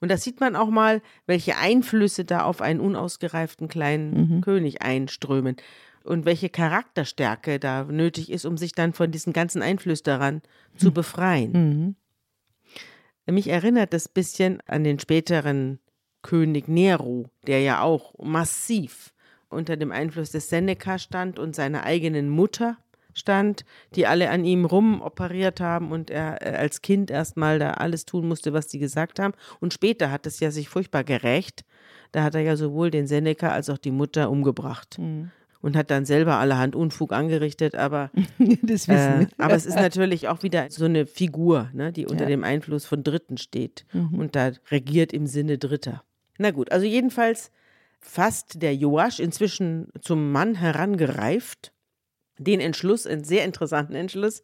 [0.00, 5.56] Und da sieht man auch mal, welche Einflüsse da auf einen unausgereiften kleinen König einströmen
[6.02, 10.40] und welche Charakterstärke da nötig ist, um sich dann von diesen ganzen Einflüsterern
[10.78, 11.96] zu befreien.
[13.30, 15.78] Mich erinnert das bisschen an den späteren
[16.22, 19.12] König Nero, der ja auch massiv
[19.48, 22.76] unter dem Einfluss des Seneca stand und seiner eigenen Mutter
[23.14, 23.64] stand,
[23.94, 28.28] die alle an ihm rumoperiert haben und er äh, als Kind erstmal da alles tun
[28.28, 29.34] musste, was die gesagt haben.
[29.60, 31.64] Und später hat es ja sich furchtbar gerächt.
[32.12, 34.98] Da hat er ja sowohl den Seneca als auch die Mutter umgebracht.
[35.62, 38.10] Und hat dann selber allerhand Unfug angerichtet, aber
[38.62, 42.24] das wissen äh, aber es ist natürlich auch wieder so eine Figur, ne, die unter
[42.24, 42.28] Ja.
[42.30, 46.02] dem Einfluss von Dritten steht und da regiert im Sinne Dritter.
[46.38, 47.50] Na gut, also jedenfalls
[48.00, 51.72] fasst der Joasch inzwischen zum Mann herangereift
[52.40, 54.42] den Entschluss, einen sehr interessanten Entschluss,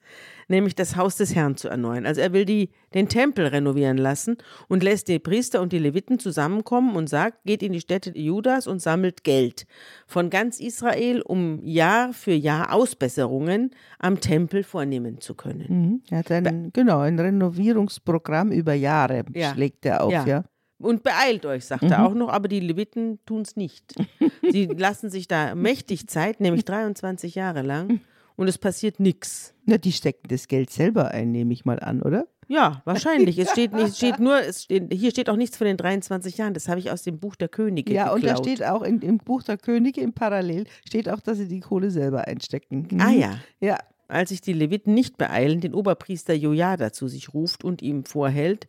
[0.49, 2.05] nämlich das Haus des Herrn zu erneuern.
[2.05, 4.37] Also er will die, den Tempel renovieren lassen
[4.69, 8.67] und lässt die Priester und die Leviten zusammenkommen und sagt, geht in die Städte Judas
[8.67, 9.67] und sammelt Geld
[10.07, 15.67] von ganz Israel, um Jahr für Jahr Ausbesserungen am Tempel vornehmen zu können.
[15.69, 16.03] Mhm.
[16.11, 19.55] Er hat ein, genau, ein Renovierungsprogramm über Jahre Ja.
[19.55, 20.27] schlägt er auf, Ja.
[20.27, 20.45] ja.
[20.79, 23.95] Und beeilt euch, sagt er auch noch, aber die Leviten tun es nicht.
[24.51, 28.01] Sie lassen sich da mächtig Zeit, nämlich 23 Jahre lang,
[28.37, 29.55] und es passiert nichts.
[29.65, 32.27] Na, die stecken das Geld selber ein, nehme ich mal an, oder?
[32.49, 33.39] Ja, wahrscheinlich.
[33.39, 36.53] Es steht, nicht, steht nur, es steht, hier steht auch nichts von den 23 Jahren.
[36.55, 38.47] Das habe ich aus dem Buch der Könige Ja, und da geklaut.
[38.47, 41.91] steht auch in, im Buch der Könige im Parallel, steht auch, dass sie die Kohle
[41.91, 42.87] selber einstecken.
[42.91, 43.01] Mhm.
[43.01, 43.39] Ah ja.
[43.61, 48.05] Ja, Als sich die Leviten nicht beeilen, den Oberpriester Jojada zu sich ruft und ihm
[48.05, 48.69] vorhält,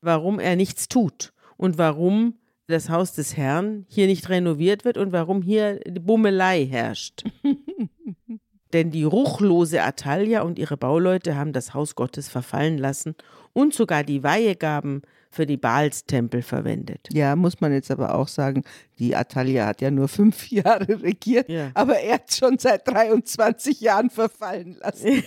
[0.00, 5.12] warum er nichts tut und warum das Haus des Herrn hier nicht renoviert wird und
[5.12, 7.24] warum hier die Bummelei herrscht.
[8.74, 13.14] Denn die ruchlose Atalia und ihre Bauleute haben das Haus Gottes verfallen lassen
[13.54, 17.08] und sogar die Weihegaben für die Baalstempel verwendet.
[17.12, 18.64] Ja, muss man jetzt aber auch sagen,
[18.98, 21.70] die Atalia hat ja nur fünf Jahre regiert, Ja.
[21.72, 25.22] aber er hat schon seit 23 Jahren verfallen lassen.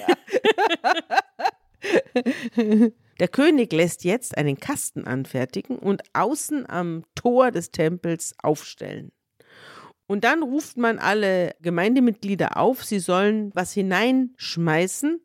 [3.21, 9.12] Der König lässt jetzt einen Kasten anfertigen und außen am Tor des Tempels aufstellen.
[10.07, 15.21] Und dann ruft man alle Gemeindemitglieder auf, sie sollen was hineinschmeißen,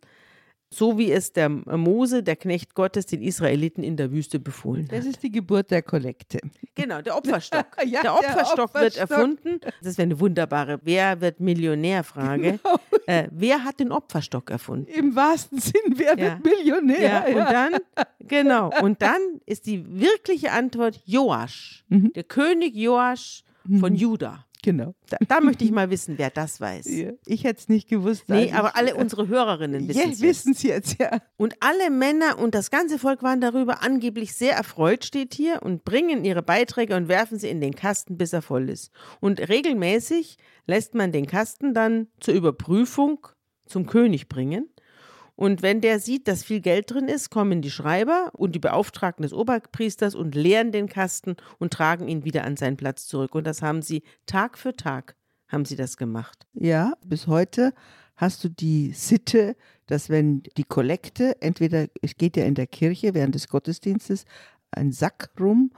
[0.68, 5.00] so wie es der Mose, der Knecht Gottes, den Israeliten in der Wüste befohlen Das
[5.00, 5.06] hat.
[5.06, 6.38] ist die Geburt der Kollekte.
[6.74, 7.66] Genau, der Opferstock.
[7.84, 9.10] Ja, der der Opferstock wird Opferstock.
[9.10, 9.60] erfunden.
[9.82, 12.58] Das wäre eine wunderbare Wer wird Millionär-Frage.
[12.62, 12.76] Genau.
[13.06, 14.86] Äh, wer hat den Opferstock erfunden?
[14.90, 16.40] Im wahrsten Sinn, wer Ja.
[16.42, 17.00] wird Millionär?
[17.00, 17.72] Ja, und dann,
[18.20, 22.12] genau, und dann ist die wirkliche Antwort Joasch, Mhm.
[22.14, 23.44] der König Joasch
[23.80, 24.45] von Juda.
[24.66, 24.96] Genau.
[25.08, 26.86] Da, da möchte ich mal wissen, wer das weiß.
[26.90, 28.24] Ja, Ich hätte es nicht gewusst.
[28.26, 30.20] Nee, aber alle unsere Hörerinnen wissen ja, es.
[30.20, 31.20] wissen es jetzt, ja.
[31.36, 35.84] Und alle Männer und das ganze Volk waren darüber angeblich sehr erfreut, steht hier, und
[35.84, 38.90] bringen ihre Beiträge und werfen sie in den Kasten, bis er voll ist.
[39.20, 43.28] Und regelmäßig lässt man den Kasten dann zur Überprüfung
[43.66, 44.68] zum König bringen.
[45.36, 49.22] Und wenn der sieht, dass viel Geld drin ist, kommen die Schreiber und die Beauftragten
[49.22, 53.34] des Oberpriesters und leeren den Kasten und tragen ihn wieder an seinen Platz zurück.
[53.34, 55.14] Und das haben sie Tag für Tag,
[55.48, 56.46] haben sie das gemacht.
[56.54, 57.74] Ja, bis heute
[58.16, 63.12] hast du die Sitte, dass wenn die Kollekte, entweder, es geht ja in der Kirche
[63.12, 64.24] während des Gottesdienstes,
[64.70, 65.70] ein Sack rum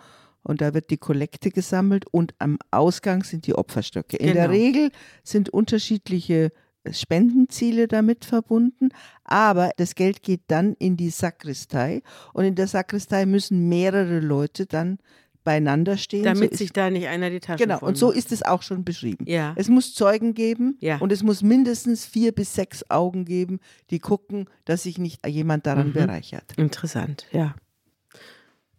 [0.42, 4.16] und da wird die Kollekte gesammelt und am Ausgang sind die Opferstöcke.
[4.16, 4.50] In der Genau.
[4.50, 4.90] Regel
[5.24, 6.52] sind unterschiedliche
[6.90, 8.88] Spendenziele damit verbunden,
[9.24, 14.66] aber das Geld geht dann in die Sakristei und in der Sakristei müssen mehrere Leute
[14.66, 14.98] dann
[15.44, 16.24] beieinander stehen.
[16.24, 18.84] Damit so sich da nicht einer die Taschen Genau, und so ist es auch schon
[18.84, 19.24] beschrieben.
[19.26, 19.54] Ja.
[19.56, 20.98] Es muss Zeugen geben Ja.
[20.98, 23.60] und es muss mindestens vier bis sechs Augen geben,
[23.90, 25.92] die gucken, dass sich nicht jemand daran Mhm.
[25.94, 26.52] bereichert.
[26.58, 27.54] Interessant, ja.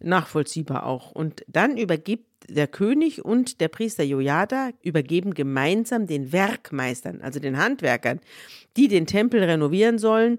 [0.02, 1.10] Nachvollziehbar auch.
[1.12, 7.58] Und dann übergibt der König und der Priester Jojada übergeben gemeinsam den Werkmeistern, also den
[7.58, 8.20] Handwerkern,
[8.76, 10.38] die den Tempel renovieren sollen,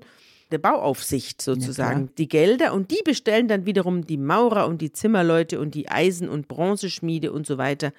[0.51, 5.59] der Bauaufsicht sozusagen, die Gelder und die bestellen dann wiederum die Maurer und die Zimmerleute
[5.59, 7.93] und die Eisen- und Bronzeschmiede und so weiter,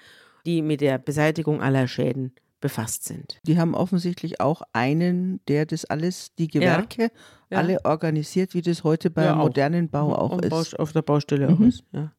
[0.44, 3.38] die mit der Beseitigung aller Schäden befasst sind.
[3.42, 7.11] Die haben offensichtlich auch einen, der das alles, die Gewerke,
[7.51, 7.59] Ja.
[7.59, 10.79] alle organisiert, wie das heute beim Ja, modernen Bau auch Am ist.
[10.81, 12.14] Auf der Baustelle auch ist, ja.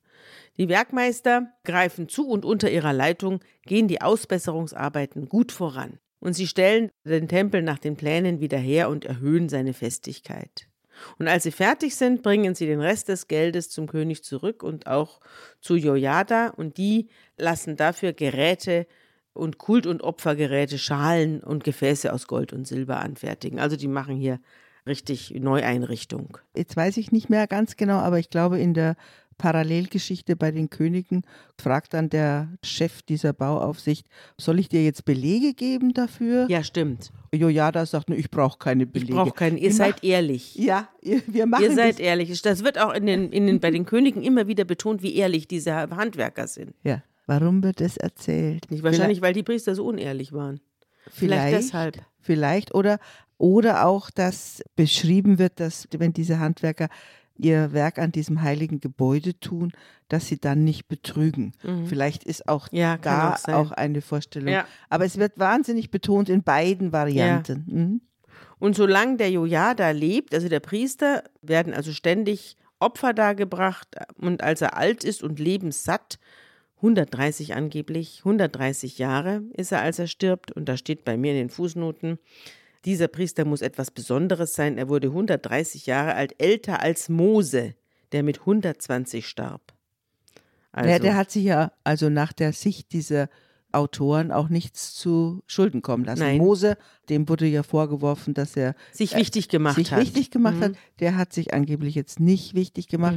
[0.58, 5.97] Die Werkmeister greifen zu und unter ihrer Leitung gehen die Ausbesserungsarbeiten gut voran.
[6.19, 10.69] Und sie stellen den Tempel nach den Plänen wieder her und erhöhen seine Festigkeit.
[11.17, 14.86] Und als sie fertig sind, bringen sie den Rest des Geldes zum König zurück und
[14.86, 15.19] auch
[15.60, 18.86] zu Jojada und die lassen dafür Geräte
[19.34, 23.60] und Kult- und Opfergeräte, Schalen und Gefäße aus Gold und Silber anfertigen.
[23.60, 24.39] Also die machen hier
[24.86, 26.38] richtig Neueinrichtung.
[26.56, 28.96] Jetzt weiß ich nicht mehr ganz genau, aber ich glaube, in der
[29.38, 31.24] Parallelgeschichte bei den Königen
[31.60, 36.46] fragt dann der Chef dieser Bauaufsicht, soll ich dir jetzt Belege geben dafür?
[36.50, 37.12] Ja, stimmt.
[37.34, 39.13] Jojada sagt, "Ne, ich brauche keine Ich Belege.
[39.13, 39.58] brauche keinen.
[39.58, 40.56] Ihr Wir seid ehrlich.
[40.56, 42.00] Ja, wir machen Ihr seid das.
[42.00, 42.41] ehrlich.
[42.41, 45.48] Das wird auch in den, in den, bei den Königen immer wieder betont, wie ehrlich
[45.48, 46.74] diese Handwerker sind.
[46.84, 47.02] Ja.
[47.26, 48.70] Warum wird das erzählt?
[48.70, 50.60] Nicht wahrscheinlich, weil die Priester so unehrlich waren.
[51.10, 52.02] Vielleicht, Vielleicht deshalb.
[52.20, 53.00] Vielleicht oder,
[53.38, 56.90] oder auch, dass beschrieben wird, dass wenn diese Handwerker
[57.36, 59.74] ihr Werk an diesem heiligen Gebäude tun,
[60.08, 61.54] dass sie dann nicht betrügen.
[61.88, 62.78] Vielleicht ist auch Mhm.
[62.78, 64.50] Ja, da auch auch eine Vorstellung.
[64.54, 64.68] Ja.
[64.90, 67.66] Aber es wird wahnsinnig betont in beiden Varianten.
[67.68, 68.02] Mhm.
[68.60, 73.88] Und solange der Jojada lebt, also der Priester, werden also ständig Opfer dargebracht.
[74.18, 76.20] Und als er alt ist und lebenssatt,
[76.84, 80.52] 130 angeblich, 130 Jahre ist er, als er stirbt.
[80.52, 82.19] Und da steht bei mir in den Fußnoten,
[82.84, 84.78] dieser Priester muss etwas Besonderes sein.
[84.78, 87.76] Er wurde 130 Jahre alt, älter als Mose,
[88.12, 89.74] der mit 120 starb.
[90.74, 93.30] Also, der, der hat sich ja also nach der Sicht dieser
[93.74, 96.20] Autoren auch nichts zu Schulden kommen lassen.
[96.22, 96.38] Nein.
[96.38, 96.78] Mose,
[97.10, 100.00] dem wurde ja vorgeworfen, dass er sich wichtig gemacht sich hat.
[100.02, 100.62] wichtig gemacht Mhm.
[100.64, 100.72] hat.
[101.00, 103.16] Der hat sich angeblich jetzt nicht wichtig gemacht.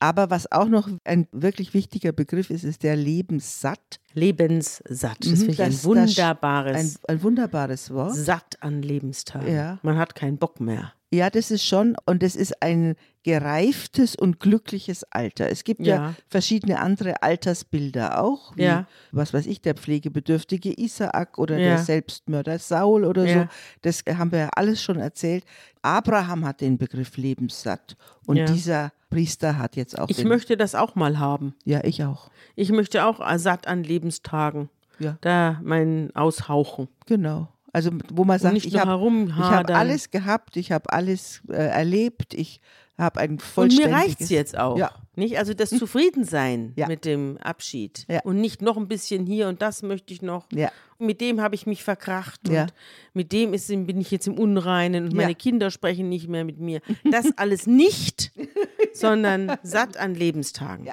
[0.00, 4.00] Aber was auch noch ein wirklich wichtiger Begriff ist, ist der Lebenssatt.
[4.14, 5.18] Lebenssatt.
[5.20, 8.14] Das Mhm, finde ich ein das- das- wunderbares, Ein, ein wunderbares Wort.
[8.14, 9.52] satt an Lebenstagen.
[9.54, 9.78] Ja.
[9.82, 10.92] Man hat keinen Bock mehr.
[11.12, 15.48] Ja, das ist schon, und es ist ein gereiftes und glückliches Alter.
[15.50, 16.14] Es gibt ja, Ja.
[16.28, 18.86] verschiedene andere Altersbilder auch, wie, Ja.
[19.12, 21.70] was weiß ich, der pflegebedürftige Isaak oder Ja.
[21.70, 23.46] der Selbstmörder Saul oder so.
[23.82, 25.44] Das haben wir ja alles schon erzählt.
[25.82, 30.94] Abraham hat den Begriff lebenssatt und dieser Priester hat jetzt auch Ich möchte das auch
[30.94, 31.54] mal haben.
[31.64, 32.30] Ja, ich auch.
[32.56, 34.68] Ich möchte auch satt an Lebenstagen.
[34.98, 35.18] Ja.
[35.20, 36.88] Da mein Aushauchen.
[37.06, 37.48] Genau.
[37.72, 38.90] Also wo man sagt, ich habe
[39.38, 42.60] hab alles gehabt, ich habe alles äh, erlebt, ich
[42.98, 43.92] habe ein Und mir vollständiges...
[44.00, 44.76] reicht's jetzt auch.
[44.78, 44.92] Ja.
[45.16, 45.36] Nicht?
[45.38, 46.86] Also das Zufriedensein Ja.
[46.88, 48.06] mit dem Abschied.
[48.08, 48.20] Ja.
[48.22, 50.46] Und nicht noch ein bisschen hier und das möchte ich noch.
[50.52, 50.70] Ja.
[50.98, 52.62] Mit dem habe ich mich verkracht Ja.
[52.62, 52.74] und
[53.12, 56.58] mit dem ist, bin ich jetzt im Unreinen und meine Kinder sprechen nicht mehr mit
[56.60, 56.80] mir.
[57.10, 58.32] Das alles nicht,
[58.92, 60.88] sondern satt an Lebenstagen.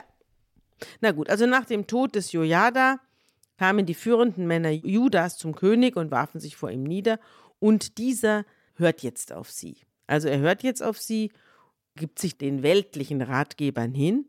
[1.02, 3.00] Na gut, also nach dem Tod des Jojada
[3.58, 7.20] kamen die führenden Männer Judas zum König und warfen sich vor ihm nieder
[7.60, 9.78] und dieser hört jetzt auf sie.
[10.08, 11.32] Also er hört jetzt auf sie,
[12.00, 14.26] gibt sich den weltlichen Ratgebern hin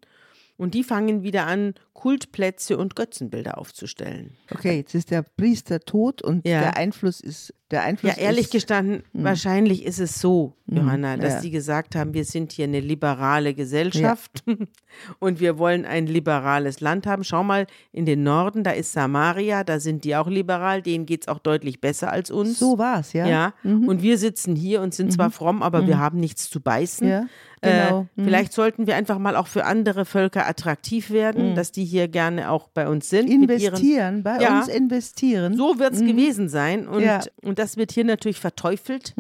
[0.59, 4.33] und die fangen wieder an, Kultplätze und Götzenbilder aufzustellen.
[4.51, 6.61] Okay, jetzt ist der Priester tot und Ja.
[6.61, 11.35] der Einfluss ist der Einfluss Ja, ehrlich ist, gestanden, wahrscheinlich ist es so, Johanna, dass
[11.35, 11.41] ja.
[11.43, 14.43] die gesagt haben, wir sind hier eine liberale Gesellschaft
[15.21, 17.23] und wir wollen ein liberales Land haben.
[17.23, 21.23] Schau mal in den Norden, da ist Samaria, da sind die auch liberal, denen geht
[21.23, 22.59] es auch deutlich besser als uns.
[22.59, 23.29] So war's, ja.
[23.29, 23.87] Ja, Mhm.
[23.87, 27.07] und wir sitzen hier und sind zwar fromm, aber wir haben nichts zu beißen.
[27.09, 27.27] Ja,
[27.61, 28.09] genau.
[28.17, 32.09] Äh, vielleicht sollten wir einfach mal auch für andere Völker attraktiv werden, dass die hier
[32.09, 33.25] gerne auch bei uns sind.
[33.29, 34.59] mit ihren- Investieren, bei Ja.
[34.61, 35.57] uns investieren.
[35.57, 36.87] so wird es gewesen sein.
[36.89, 37.05] Und, Mhm.
[37.05, 37.19] Ja.
[37.43, 37.49] Mhm.
[37.49, 39.15] und das wird hier natürlich verteufelt.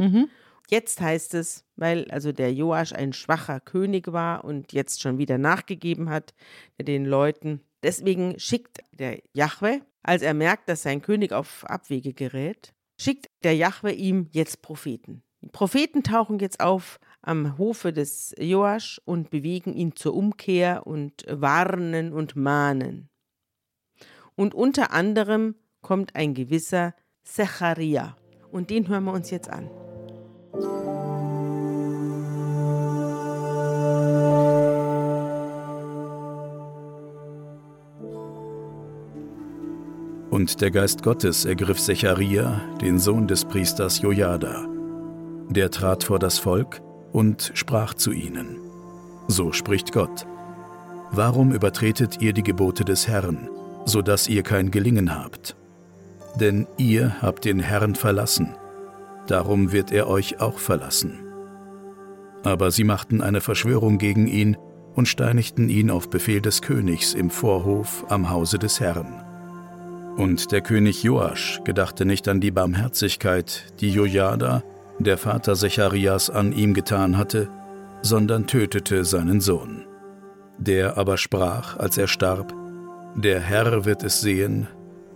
[0.68, 5.36] Jetzt heißt es, weil also der Joasch ein schwacher König war und jetzt schon wieder
[5.36, 6.32] nachgegeben hat
[6.80, 7.60] den Leuten.
[7.82, 13.56] Deswegen schickt der Jahwe, als er merkt, dass sein König auf Abwege gerät, schickt der
[13.56, 15.22] Jahwe ihm jetzt Propheten.
[15.42, 21.24] Die Propheten tauchen jetzt auf am Hofe des Joasch und bewegen ihn zur Umkehr und
[21.28, 23.08] warnen und mahnen.
[24.36, 28.16] Und unter anderem kommt ein gewisser Zecharia.
[28.50, 29.68] Und den hören wir uns jetzt an.
[40.30, 44.66] Und der Geist Gottes ergriff Secharia, den Sohn des Priesters Jojada.
[45.48, 46.80] Der trat vor das Volk
[47.12, 48.56] und sprach zu ihnen.
[49.28, 50.26] So spricht Gott.
[51.12, 53.48] Warum übertretet ihr die Gebote des Herrn,
[53.84, 55.56] so dass ihr kein Gelingen habt?
[56.38, 58.54] Denn ihr habt den Herrn verlassen,
[59.26, 61.18] darum wird er euch auch verlassen.
[62.44, 64.56] Aber sie machten eine Verschwörung gegen ihn
[64.94, 69.24] und steinigten ihn auf Befehl des Königs im Vorhof am Hause des Herrn.
[70.16, 74.62] Und der König Joasch gedachte nicht an die Barmherzigkeit, die Jojada,
[75.00, 77.48] der Vater Zecharias, an ihm getan hatte,
[78.02, 79.86] sondern tötete seinen Sohn.
[80.58, 82.54] Der aber sprach, als er starb,
[83.16, 84.68] Der Herr wird es sehen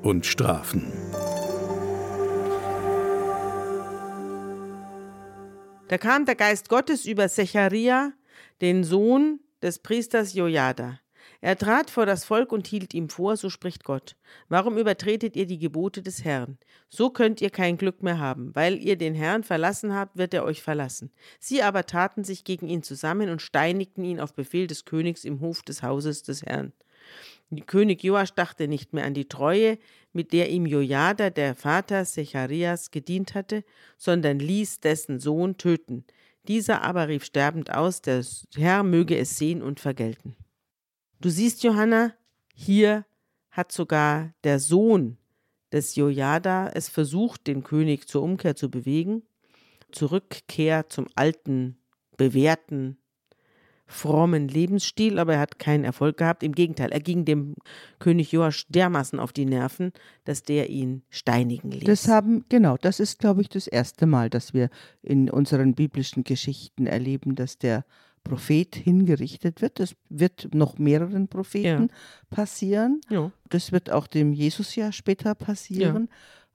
[0.03, 0.91] und strafen.
[5.89, 8.13] Da kam der Geist Gottes über Secharia,
[8.61, 10.99] den Sohn des Priesters Jojada.
[11.45, 14.17] Er trat vor das Volk und hielt ihm vor, so spricht Gott.
[14.49, 16.57] Warum übertretet ihr die Gebote des Herrn?
[16.89, 18.55] So könnt ihr kein Glück mehr haben.
[18.55, 21.13] Weil ihr den Herrn verlassen habt, wird er euch verlassen.
[21.39, 25.41] Sie aber taten sich gegen ihn zusammen und steinigten ihn auf Befehl des Königs im
[25.41, 26.73] Hof des Hauses des Herrn.
[27.67, 29.77] König Joasch dachte nicht mehr an die Treue,
[30.15, 33.65] mit der ihm Jojada, der Vater Zecharias, gedient hatte,
[33.99, 36.07] sondern ließ dessen Sohn töten.
[36.49, 38.25] Dieser aber rief sterbend aus, der
[38.57, 40.37] Herr möge es sehen und vergelten.
[41.25, 42.13] Du siehst, Johanna,
[42.53, 43.07] hier
[43.51, 45.17] hat sogar der Sohn
[45.73, 49.23] des Jojada es versucht, den König zur Umkehr zu bewegen,
[49.91, 51.79] Zurückkehr zum alten,
[52.19, 52.99] bewährten,
[53.87, 56.43] frommen Lebensstil, aber er hat keinen Erfolg gehabt.
[56.43, 57.55] Im Gegenteil, er ging dem
[58.01, 61.85] König Joasch dermaßen auf die Nerven, dass der ihn steinigen ließ.
[61.85, 64.69] Das haben, genau, das ist, glaube ich, das erste Mal, dass wir
[65.01, 67.87] in unseren biblischen Geschichten erleben, dass der
[68.25, 69.79] Prophet hingerichtet wird.
[69.79, 71.89] Das wird noch mehreren Propheten
[72.31, 73.01] passieren.
[73.11, 73.31] ja.
[73.51, 76.09] Das wird auch dem Jesus ja später passieren,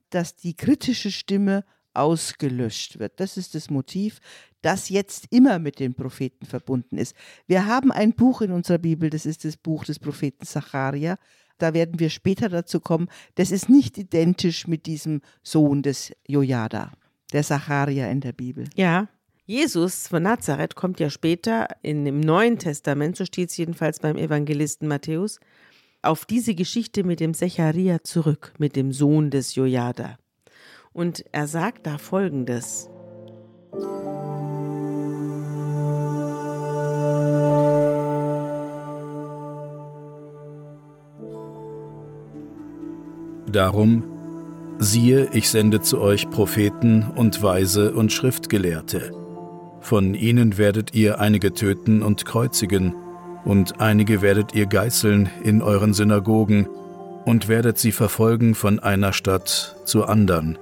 [0.10, 3.20] dass die kritische Stimme ausgelöscht wird.
[3.20, 4.20] Das ist das Motiv,
[4.62, 7.16] das jetzt immer mit den Propheten verbunden ist.
[7.48, 11.18] Wir haben ein Buch in unserer Bibel, das ist das Buch des Propheten Zacharia.
[11.58, 13.10] Da werden wir später dazu kommen.
[13.36, 16.92] Das ist nicht identisch mit diesem Sohn des Jojada,
[17.34, 18.70] der Zacharia in der Bibel.
[18.76, 19.08] Ja.
[19.50, 24.16] Jesus von Nazareth kommt ja später in dem Neuen Testament, so steht es jedenfalls beim
[24.16, 25.40] Evangelisten Matthäus,
[26.04, 30.20] auf diese Geschichte mit dem Secharia zurück, mit dem Sohn des Jojada.
[30.94, 32.92] Und er sagt da folgendes.
[43.52, 44.04] Darum,
[44.78, 49.19] siehe, ich sende zu euch Propheten und Weise und Schriftgelehrte.
[49.82, 52.96] Von ihnen werdet ihr einige töten und kreuzigen,
[53.46, 56.68] und einige werdet ihr geißeln in euren Synagogen,
[57.26, 60.58] und werdet sie verfolgen von einer Stadt zur andern,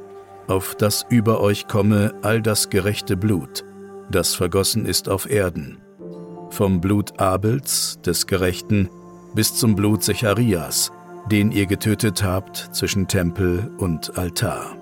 [0.48, 3.64] auf das über euch komme all das gerechte Blut,
[4.10, 5.78] das vergossen ist auf Erden,
[6.50, 8.90] vom Blut Abels, des Gerechten,
[9.34, 10.92] bis zum Blut Zecharias,
[11.32, 14.77] den ihr getötet habt zwischen Tempel und Altar.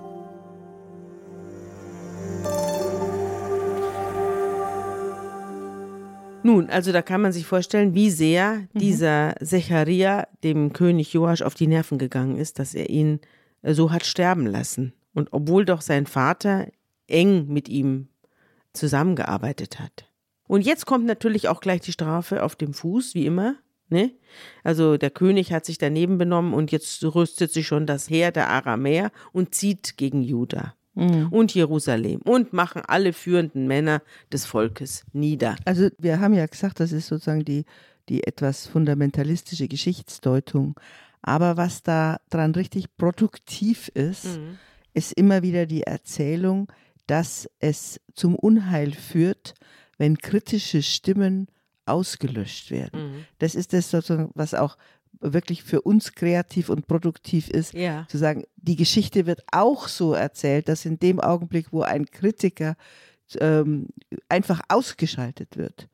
[6.45, 8.79] Nun, also da kann man sich vorstellen, wie sehr mhm.
[8.79, 13.19] dieser Secharia dem König Joasch auf die Nerven gegangen ist, dass er ihn
[13.63, 14.93] äh, so hat sterben lassen.
[15.15, 16.67] Und obwohl doch sein Vater
[17.07, 18.09] eng mit ihm
[18.73, 20.05] zusammengearbeitet hat.
[20.47, 23.55] Und jetzt kommt natürlich auch gleich die Strafe auf dem Fuß, wie immer.
[23.89, 24.11] Ne?
[24.63, 28.49] Also der König hat sich daneben benommen und jetzt rüstet sich schon das Heer der
[28.49, 31.27] Aramäer und zieht gegen Juda mhm.
[31.29, 35.55] und Jerusalem und machen alle führenden Männer des Volkes nieder.
[35.65, 37.65] Also wir haben ja gesagt, das ist sozusagen die,
[38.09, 40.79] die etwas fundamentalistische Geschichtsdeutung.
[41.21, 44.57] Aber was da dran richtig produktiv ist, mhm.
[44.93, 46.71] ist immer wieder die Erzählung,
[47.07, 49.53] dass es zum Unheil führt,
[49.97, 51.47] wenn kritische Stimmen
[51.85, 53.11] ausgelöscht werden.
[53.11, 53.25] Mhm.
[53.39, 54.77] Das ist das sozusagen, was auch
[55.33, 58.05] wirklich für uns kreativ und produktiv ist, ja.
[58.09, 62.75] zu sagen, die Geschichte wird auch so erzählt, dass in dem Augenblick, wo ein Kritiker
[63.39, 63.87] ähm,
[64.29, 65.89] einfach ausgeschaltet wird,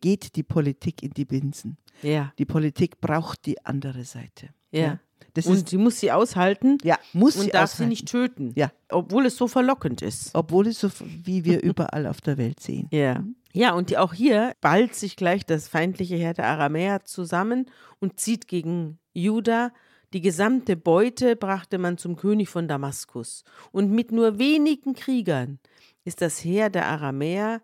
[0.00, 1.76] geht die Politik in die Binsen.
[2.02, 2.32] Ja.
[2.38, 4.50] Die Politik braucht die andere Seite.
[4.70, 4.80] Ja.
[4.80, 5.00] ja.
[5.34, 6.78] Das und sie muss sie aushalten.
[6.82, 7.82] Ja, muss und sie darf aushalten.
[7.82, 8.52] sie nicht töten.
[8.56, 8.72] Ja.
[8.90, 10.30] Obwohl es so verlockend ist.
[10.34, 10.90] Obwohl es so,
[11.24, 12.88] wie wir überall auf der Welt sehen.
[12.90, 13.24] Ja.
[13.52, 17.66] Ja, und die, auch hier ballt sich gleich das feindliche Heer der Aramäer zusammen
[17.98, 19.72] und zieht gegen Juda.
[20.12, 23.42] Die gesamte Beute brachte man zum König von Damaskus.
[23.72, 25.58] Und mit nur wenigen Kriegern
[26.04, 27.60] ist das Heer der Aramäer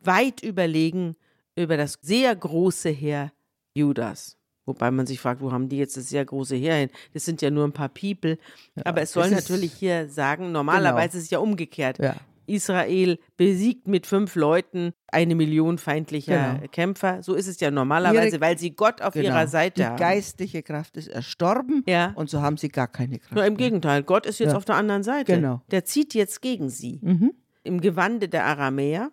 [0.00, 1.16] weit überlegen
[1.56, 3.32] über das sehr große Heer
[3.74, 4.37] Judas.
[4.68, 6.90] Wobei man sich fragt, wo haben die jetzt das sehr große Heer hin?
[7.14, 8.38] Das sind ja nur ein paar People.
[8.76, 11.18] Ja, Aber es soll natürlich hier sagen, normalerweise genau.
[11.18, 11.98] ist es ja umgekehrt.
[11.98, 12.16] Ja.
[12.48, 16.68] Israel besiegt mit fünf Leuten eine Million feindlicher genau.
[16.70, 17.22] Kämpfer.
[17.22, 19.28] So ist es ja normalerweise, Ihre, weil sie Gott auf genau.
[19.28, 19.96] ihrer Seite haben.
[19.96, 22.12] Die geistliche Kraft ist erstorben ja.
[22.14, 23.34] und so haben sie gar keine Kraft.
[23.34, 23.58] Nur im.
[23.58, 24.56] Gegenteil, Gott ist jetzt ja.
[24.56, 25.34] auf der anderen Seite.
[25.34, 25.62] Genau.
[25.70, 27.32] Der zieht jetzt gegen sie mhm.
[27.64, 29.10] im Gewande der Aramäer.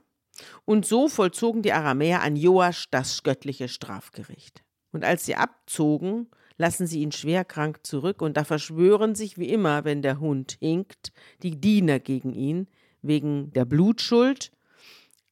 [0.66, 4.65] Und so vollzogen die Aramäer an Joasch das göttliche Strafgericht.
[4.96, 6.28] Und als sie abzogen,
[6.58, 10.56] lassen sie ihn schwer krank zurück, und da verschwören sich wie immer, wenn der Hund
[10.62, 11.12] hinkt,
[11.44, 12.70] die Diener gegen ihn,
[13.02, 14.54] wegen der Blutschuld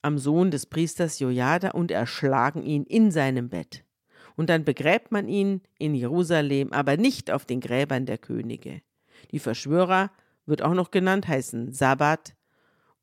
[0.02, 3.86] am Sohn des Priesters Jojada und erschlagen ihn in seinem Bett.
[4.36, 8.82] Und dann begräbt man ihn in Jerusalem, aber nicht auf den Gräbern der Könige.
[9.32, 10.12] Die Verschwörer,
[10.46, 12.36] wird auch noch genannt, heißen Sabbat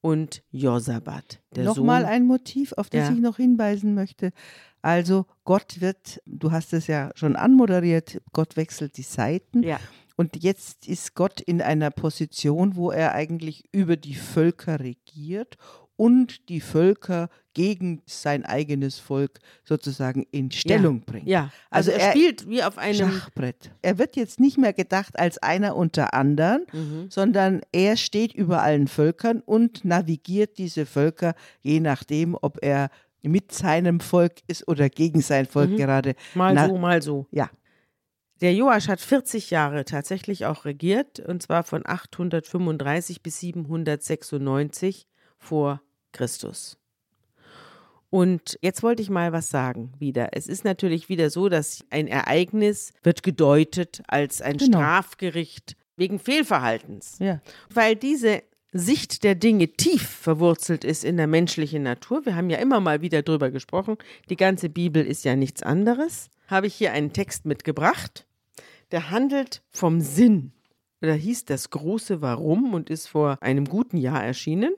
[0.00, 1.40] und Josabat.
[1.56, 3.14] Nochmal ein Motiv, auf das ja.
[3.14, 4.32] ich noch hinweisen möchte.
[4.82, 9.62] Also Gott wird, du hast es ja schon anmoderiert, Gott wechselt die Seiten.
[9.62, 9.78] Ja.
[10.16, 15.56] Und jetzt ist Gott in einer Position, wo er eigentlich über die Völker regiert
[16.00, 21.04] und die Völker gegen sein eigenes Volk sozusagen in Stellung ja.
[21.04, 21.28] bringt.
[21.28, 23.70] Ja, also, also er, er, spielt wie auf einem Schachbrett.
[23.82, 27.10] Er wird jetzt nicht mehr gedacht als einer unter anderen, mhm.
[27.10, 32.88] sondern er steht über allen Völkern und navigiert diese Völker, je nachdem, ob er
[33.20, 35.76] mit seinem Volk ist oder gegen sein Volk mhm.
[35.76, 36.14] gerade.
[36.34, 37.26] Mal Na, so, mal so.
[37.30, 37.50] Ja.
[38.40, 45.82] Der Joasch hat 40 Jahre tatsächlich auch regiert, und zwar von 835 bis 796 vor
[46.12, 46.76] Christus.
[48.10, 50.30] Und jetzt wollte ich mal was sagen wieder.
[50.32, 54.78] Es ist natürlich wieder so, dass ein Ereignis wird gedeutet als ein genau.
[54.78, 57.18] Strafgericht wegen Fehlverhaltens.
[57.20, 57.40] Ja.
[57.72, 58.42] Weil diese
[58.72, 62.26] Sicht der Dinge tief verwurzelt ist in der menschlichen Natur.
[62.26, 63.96] Wir haben ja immer mal wieder drüber gesprochen.
[64.28, 66.30] Die ganze Bibel ist ja nichts anderes.
[66.48, 68.26] Habe ich hier einen Text mitgebracht
[68.90, 70.52] der handelt vom Sinn.
[71.00, 74.74] Da hieß das große Warum und ist vor einem guten Jahr erschienen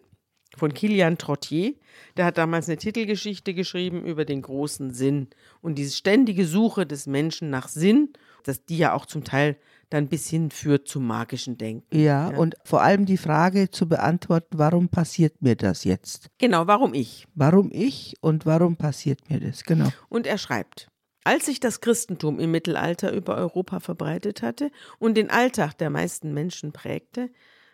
[0.56, 1.74] von Kilian Trottier.
[2.16, 5.28] Der hat damals eine Titelgeschichte geschrieben über den großen Sinn
[5.60, 8.12] und diese ständige Suche des Menschen nach Sinn,
[8.44, 9.56] dass die ja auch zum Teil
[9.90, 11.86] dann bis hin führt zum magischen Denken.
[11.96, 16.30] Ja, ja, und vor allem die Frage zu beantworten, warum passiert mir das jetzt?
[16.38, 17.26] Genau, warum ich?
[17.34, 19.64] Warum ich und warum passiert mir das?
[19.64, 19.88] Genau.
[20.08, 20.88] Und er schreibt:
[21.24, 26.32] als sich das Christentum im Mittelalter über Europa verbreitet hatte und den Alltag der meisten
[26.32, 27.30] Menschen prägte,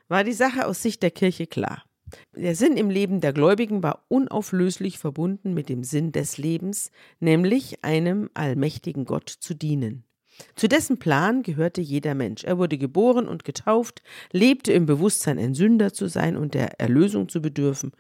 [0.09, 1.85] war die Sache aus Sicht der Kirche klar.
[2.35, 6.91] Der Sinn im Leben der Gläubigen war unauflöslich verbunden mit dem Sinn des Lebens,
[7.21, 10.05] nämlich einem allmächtigen Gott zu dienen.
[10.55, 12.45] Zu dessen Plan gehörte jeder Mensch.
[12.45, 14.03] Er wurde geboren und getauft,
[14.33, 17.93] lebte im Bewusstsein, ein Sünder zu sein und der Erlösung zu bedürfen,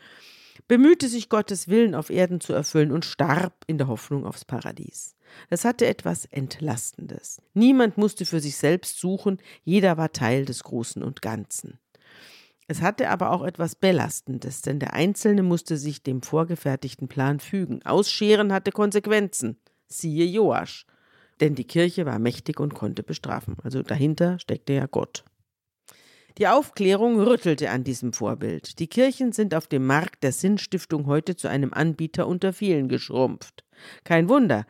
[0.69, 5.17] bemühte sich Gottes Willen auf Erden zu erfüllen und starb in der Hoffnung aufs Paradies.
[5.51, 7.43] Das hatte etwas Entlastendes.
[7.55, 11.79] Niemand musste für sich selbst suchen, jeder war Teil des Großen und Ganzen.
[12.71, 17.81] Es hatte aber auch etwas Belastendes, denn der Einzelne musste sich dem vorgefertigten Plan fügen.
[17.85, 19.57] Ausscheren hatte Konsequenzen.
[19.87, 20.85] Siehe Joasch.
[21.41, 23.57] Denn die Kirche war mächtig und konnte bestrafen.
[23.63, 25.25] Also dahinter steckte ja Gott.
[26.37, 28.79] Die Aufklärung rüttelte an diesem Vorbild.
[28.79, 33.65] Die Kirchen sind auf dem Markt der Sinnstiftung heute zu einem Anbieter unter vielen geschrumpft.
[34.05, 34.67] Kein Wunder,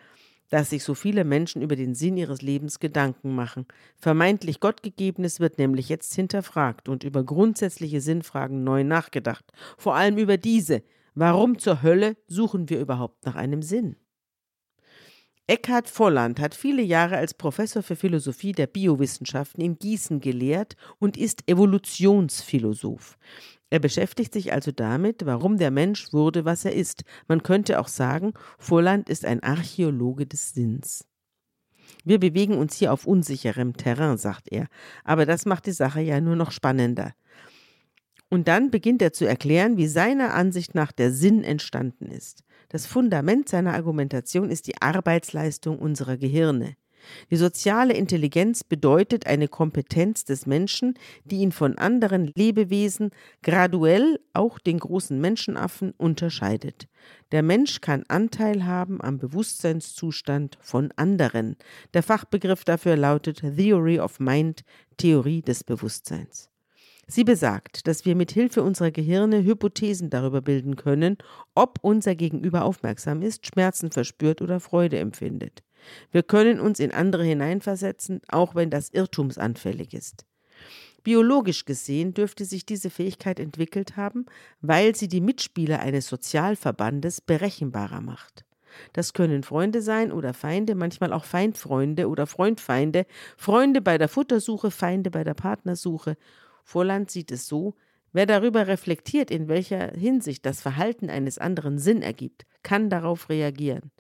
[0.48, 3.66] dass sich so viele Menschen über den Sinn ihres Lebens Gedanken machen.
[3.96, 9.44] Vermeintlich Gottgegebenes wird nämlich jetzt hinterfragt und über grundsätzliche Sinnfragen neu nachgedacht.
[9.76, 10.82] Vor allem über diese.
[11.14, 13.96] Warum zur Hölle suchen wir überhaupt nach einem Sinn?
[15.50, 21.16] Eckhard Volland hat viele Jahre als Professor für Philosophie der Biowissenschaften in Gießen gelehrt und
[21.16, 23.16] ist Evolutionsphilosoph.
[23.70, 27.04] Er beschäftigt sich also damit, warum der Mensch wurde, was er ist.
[27.26, 31.04] Man könnte auch sagen, Volland ist ein Archäologe des Sinns.
[32.04, 34.68] Wir bewegen uns hier auf unsicherem Terrain, sagt er,
[35.04, 37.14] aber das macht die Sache ja nur noch spannender.
[38.30, 42.44] Und dann beginnt er zu erklären, wie seiner Ansicht nach der Sinn entstanden ist.
[42.68, 46.76] Das Fundament seiner Argumentation ist die Arbeitsleistung unserer Gehirne.
[47.30, 50.94] Die soziale Intelligenz bedeutet eine Kompetenz des Menschen,
[51.24, 53.10] die ihn von anderen Lebewesen
[53.42, 56.88] graduell, auch den großen Menschenaffen, unterscheidet.
[57.32, 61.56] Der Mensch kann Anteil haben am Bewusstseinszustand von anderen.
[61.94, 64.64] Der Fachbegriff dafür lautet Theory of Mind,
[64.96, 66.50] Theorie des Bewusstseins.
[67.10, 71.16] Sie besagt, dass wir mit Hilfe unserer Gehirne Hypothesen darüber bilden können,
[71.54, 75.62] ob unser Gegenüber aufmerksam ist, Schmerzen verspürt oder Freude empfindet.
[76.10, 80.26] Wir können uns in andere hineinversetzen, auch wenn das irrtumsanfällig ist.
[81.04, 84.26] Biologisch gesehen dürfte sich diese Fähigkeit entwickelt haben,
[84.60, 88.44] weil sie die Mitspieler eines Sozialverbandes berechenbarer macht.
[88.92, 93.06] Das können Freunde sein oder Feinde, manchmal auch Feindfreunde oder Freundfeinde,
[93.36, 96.16] Freunde bei der Futtersuche, Feinde bei der Partnersuche
[96.68, 97.76] Vorland sieht es so,
[98.12, 103.90] wer darüber reflektiert, in welcher Hinsicht das Verhalten eines anderen Sinn ergibt, kann darauf reagieren.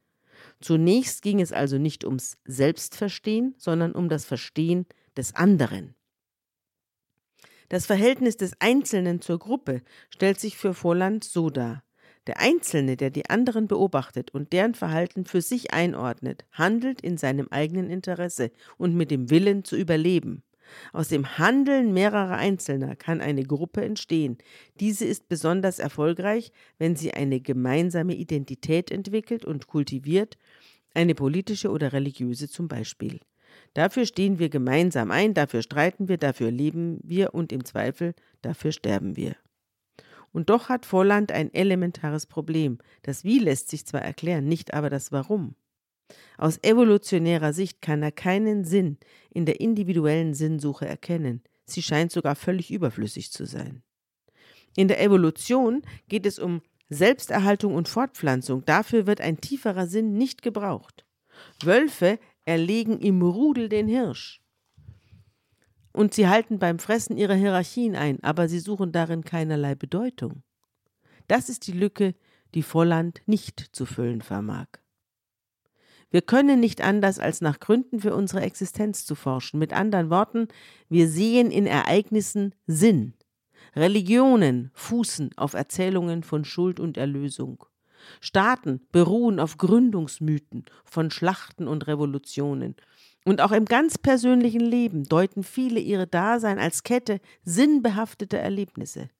[0.60, 4.86] Zunächst ging es also nicht ums Selbstverstehen, sondern um das Verstehen
[5.16, 5.94] des anderen.
[7.68, 11.84] Das Verhältnis des Einzelnen zur Gruppe stellt sich für Vorland so dar.
[12.26, 17.48] Der Einzelne, der die anderen beobachtet und deren Verhalten für sich einordnet, handelt in seinem
[17.50, 20.42] eigenen Interesse und mit dem Willen zu überleben.
[20.92, 24.38] Aus dem Handeln mehrerer Einzelner kann eine Gruppe entstehen.
[24.80, 30.38] Diese ist besonders erfolgreich, wenn sie eine gemeinsame Identität entwickelt und kultiviert,
[30.94, 33.20] eine politische oder religiöse zum Beispiel.
[33.74, 38.72] Dafür stehen wir gemeinsam ein, dafür streiten wir, dafür leben wir und im Zweifel dafür
[38.72, 39.36] sterben wir.
[40.32, 42.78] Und doch hat Volland ein elementares Problem.
[43.02, 45.54] Das Wie lässt sich zwar erklären, nicht aber das Warum.
[46.36, 48.98] Aus evolutionärer Sicht kann er keinen Sinn
[49.30, 51.42] in der individuellen Sinnsuche erkennen.
[51.64, 53.82] Sie scheint sogar völlig überflüssig zu sein.
[54.76, 58.64] In der Evolution geht es um Selbsterhaltung und Fortpflanzung.
[58.64, 61.04] Dafür wird ein tieferer Sinn nicht gebraucht.
[61.62, 64.40] Wölfe erlegen im Rudel den Hirsch.
[65.92, 70.42] Und sie halten beim Fressen ihre Hierarchien ein, aber sie suchen darin keinerlei Bedeutung.
[71.26, 72.14] Das ist die Lücke,
[72.54, 74.68] die Volland nicht zu füllen vermag.
[76.10, 79.58] Wir können nicht anders, als nach Gründen für unsere Existenz zu forschen.
[79.58, 80.48] Mit anderen Worten,
[80.88, 83.14] wir sehen in Ereignissen Sinn.
[83.76, 87.64] Religionen fußen auf Erzählungen von Schuld und Erlösung.
[88.20, 92.76] Staaten beruhen auf Gründungsmythen von Schlachten und Revolutionen.
[93.24, 99.10] Und auch im ganz persönlichen Leben deuten viele ihre Dasein als Kette sinnbehafteter Erlebnisse.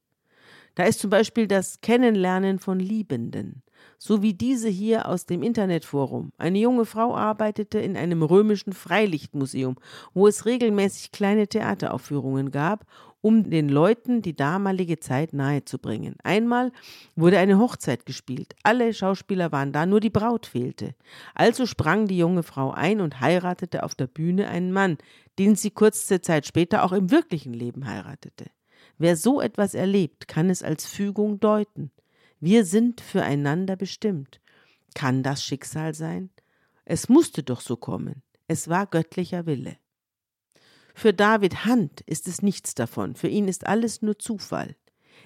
[0.74, 3.62] Da ist zum Beispiel das Kennenlernen von Liebenden,
[3.98, 6.32] so wie diese hier aus dem Internetforum.
[6.38, 9.76] Eine junge Frau arbeitete in einem römischen Freilichtmuseum,
[10.14, 12.86] wo es regelmäßig kleine Theateraufführungen gab,
[13.20, 16.14] um den Leuten die damalige Zeit nahezubringen.
[16.22, 16.72] Einmal
[17.16, 18.54] wurde eine Hochzeit gespielt.
[18.62, 20.94] Alle Schauspieler waren da, nur die Braut fehlte.
[21.34, 24.98] Also sprang die junge Frau ein und heiratete auf der Bühne einen Mann,
[25.38, 28.46] den sie kurze Zeit später auch im wirklichen Leben heiratete.
[28.98, 31.90] Wer so etwas erlebt, kann es als Fügung deuten.
[32.40, 34.40] Wir sind füreinander bestimmt.
[34.94, 36.30] Kann das Schicksal sein?
[36.84, 38.22] Es musste doch so kommen.
[38.46, 39.76] Es war göttlicher Wille.
[40.94, 43.14] Für David Hunt ist es nichts davon.
[43.14, 44.74] Für ihn ist alles nur Zufall.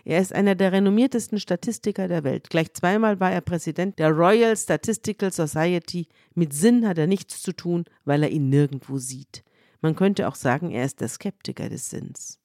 [0.05, 2.51] Er ist einer der renommiertesten Statistiker der Welt.
[2.51, 6.09] Gleich zweimal war er Präsident der Royal Statistical Society.
[6.35, 9.45] Mit Sinn hat er nichts zu tun, weil er ihn nirgendwo sieht.
[9.81, 12.42] Man könnte auch sagen, er ist der Skeptiker des Sinns.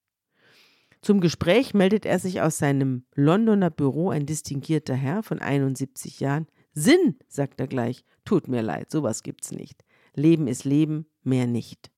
[1.01, 6.47] Zum Gespräch meldet er sich aus seinem Londoner Büro ein distinguierter Herr von 71 Jahren.
[6.73, 8.03] Sinn, sagt er gleich.
[8.25, 9.83] Tut mir leid, sowas gibt's nicht.
[10.15, 11.91] Leben ist Leben, mehr nicht.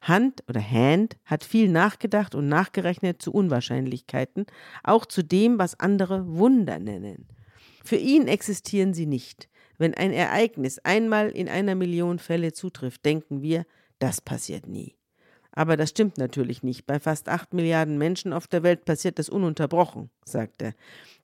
[0.00, 4.46] Hand oder Hand hat viel nachgedacht und nachgerechnet zu Unwahrscheinlichkeiten,
[4.82, 7.28] auch zu dem, was andere Wunder nennen.
[7.84, 9.48] Für ihn existieren sie nicht.
[9.78, 13.64] Wenn ein Ereignis einmal in einer Million Fälle zutrifft, denken wir,
[13.98, 14.96] das passiert nie.
[15.60, 16.86] Aber das stimmt natürlich nicht.
[16.86, 20.72] Bei fast acht Milliarden Menschen auf der Welt passiert das ununterbrochen, sagt er.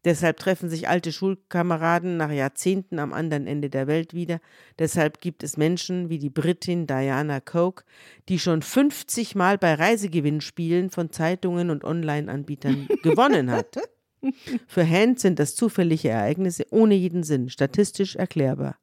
[0.05, 4.41] Deshalb treffen sich alte Schulkameraden nach Jahrzehnten am anderen Ende der Welt wieder.
[4.78, 7.84] Deshalb gibt es Menschen wie die Britin Diana Coke,
[8.28, 13.78] die schon 50 Mal bei Reisegewinnspielen von Zeitungen und Online-Anbietern gewonnen hat.
[14.66, 18.76] Für Hand sind das zufällige Ereignisse ohne jeden Sinn, statistisch erklärbar.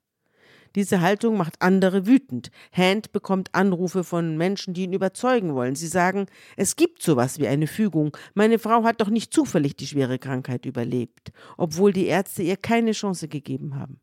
[0.75, 2.49] Diese Haltung macht andere wütend.
[2.71, 5.75] Hand bekommt Anrufe von Menschen, die ihn überzeugen wollen.
[5.75, 6.25] Sie sagen,
[6.57, 8.15] es gibt sowas wie eine Fügung.
[8.33, 12.91] Meine Frau hat doch nicht zufällig die schwere Krankheit überlebt, obwohl die Ärzte ihr keine
[12.91, 13.99] Chance gegeben haben.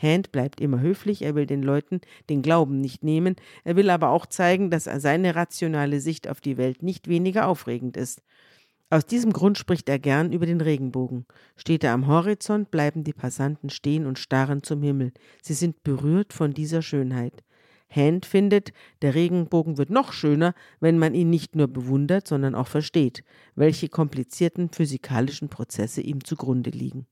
[0.00, 2.00] Hand bleibt immer höflich, er will den Leuten
[2.30, 6.56] den Glauben nicht nehmen, er will aber auch zeigen, dass seine rationale Sicht auf die
[6.56, 8.22] Welt nicht weniger aufregend ist.
[8.90, 11.26] Aus diesem Grund spricht er gern über den Regenbogen.
[11.56, 15.12] Steht er am Horizont, bleiben die Passanten stehen und starren zum Himmel.
[15.42, 17.44] Sie sind berührt von dieser Schönheit.
[17.90, 18.72] Hand findet,
[19.02, 23.24] der Regenbogen wird noch schöner, wenn man ihn nicht nur bewundert, sondern auch versteht,
[23.54, 27.06] welche komplizierten physikalischen Prozesse ihm zugrunde liegen.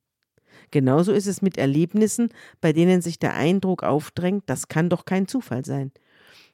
[0.71, 5.29] Genauso ist es mit Erlebnissen, bei denen sich der Eindruck aufdrängt, das kann doch kein
[5.29, 5.93] Zufall sein.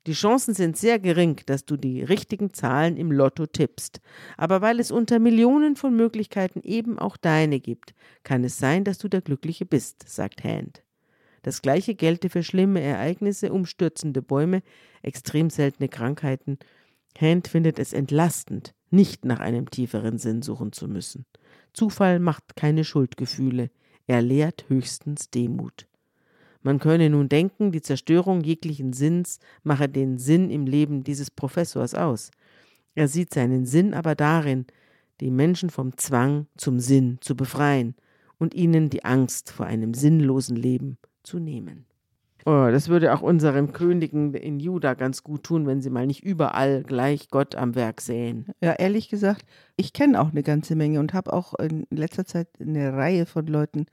[0.06, 4.00] Die Chancen sind sehr gering, dass du die richtigen Zahlen im Lotto tippst.
[4.36, 7.94] Aber weil es unter Millionen von Möglichkeiten eben auch deine gibt,
[8.24, 10.82] kann es sein, dass du der Glückliche bist, sagt Hand.
[11.42, 14.62] Das gleiche gelte für schlimme Ereignisse, umstürzende Bäume,
[15.02, 16.58] extrem seltene Krankheiten.
[17.20, 21.26] Hand findet es entlastend, nicht nach einem tieferen Sinn suchen zu müssen.
[21.72, 23.70] Zufall macht keine Schuldgefühle,
[24.06, 25.86] er lehrt höchstens Demut.
[26.62, 31.94] Man könne nun denken, die Zerstörung jeglichen Sinns mache den Sinn im Leben dieses Professors
[31.94, 32.30] aus.
[32.94, 34.66] Er sieht seinen Sinn aber darin,
[35.20, 37.94] die Menschen vom Zwang zum Sinn zu befreien
[38.38, 41.86] und ihnen die Angst vor einem sinnlosen Leben zu nehmen.
[42.44, 46.24] Oh, das würde auch unseren Königen in Juda ganz gut tun, wenn sie mal nicht
[46.24, 48.46] überall gleich Gott am Werk sehen.
[48.60, 49.44] Ja, ehrlich gesagt,
[49.76, 53.46] ich kenne auch eine ganze Menge und habe auch in letzter Zeit eine Reihe von
[53.46, 53.86] Leuten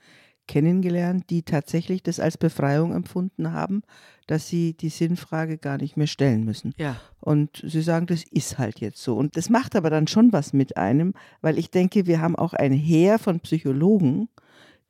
[0.49, 3.83] kennengelernt, die tatsächlich das als Befreiung empfunden haben,
[4.25, 6.73] dass sie die Sinnfrage gar nicht mehr stellen müssen.
[6.75, 6.99] Ja.
[7.19, 9.15] Und sie sagen, das ist halt jetzt so.
[9.15, 12.53] Und das macht aber dann schon was mit einem, weil ich denke, wir haben auch
[12.53, 14.27] ein Heer von Psychologen,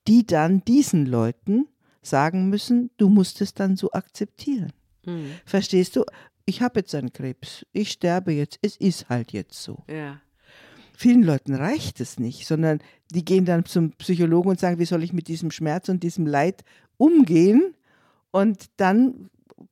[0.08, 1.68] die dann diesen Leuten
[2.02, 4.72] sagen müssen, du musst es dann so akzeptieren.
[5.06, 5.32] Mhm.
[5.44, 6.06] Verstehst du?
[6.46, 9.84] Ich habe jetzt einen Krebs, ich sterbe jetzt, es ist halt jetzt so.
[9.90, 10.22] Ja
[11.00, 12.80] vielen Leuten reicht es nicht, sondern
[13.10, 16.28] die gehen dann zum Psychologen und sagen, wie soll ich mit diesem Schmerz und diesem
[16.28, 16.66] Leid
[16.98, 17.74] umgehen?
[18.32, 19.30] Und dann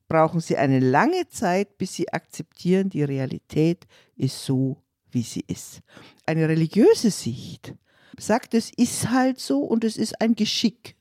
[0.08, 4.78] brauchen sie eine lange Zeit, bis sie akzeptieren, die Realität ist so,
[5.12, 5.82] wie sie ist.
[6.26, 7.76] Eine religiöse Sicht
[8.18, 10.96] sagt, es ist halt so und es ist ein Geschick.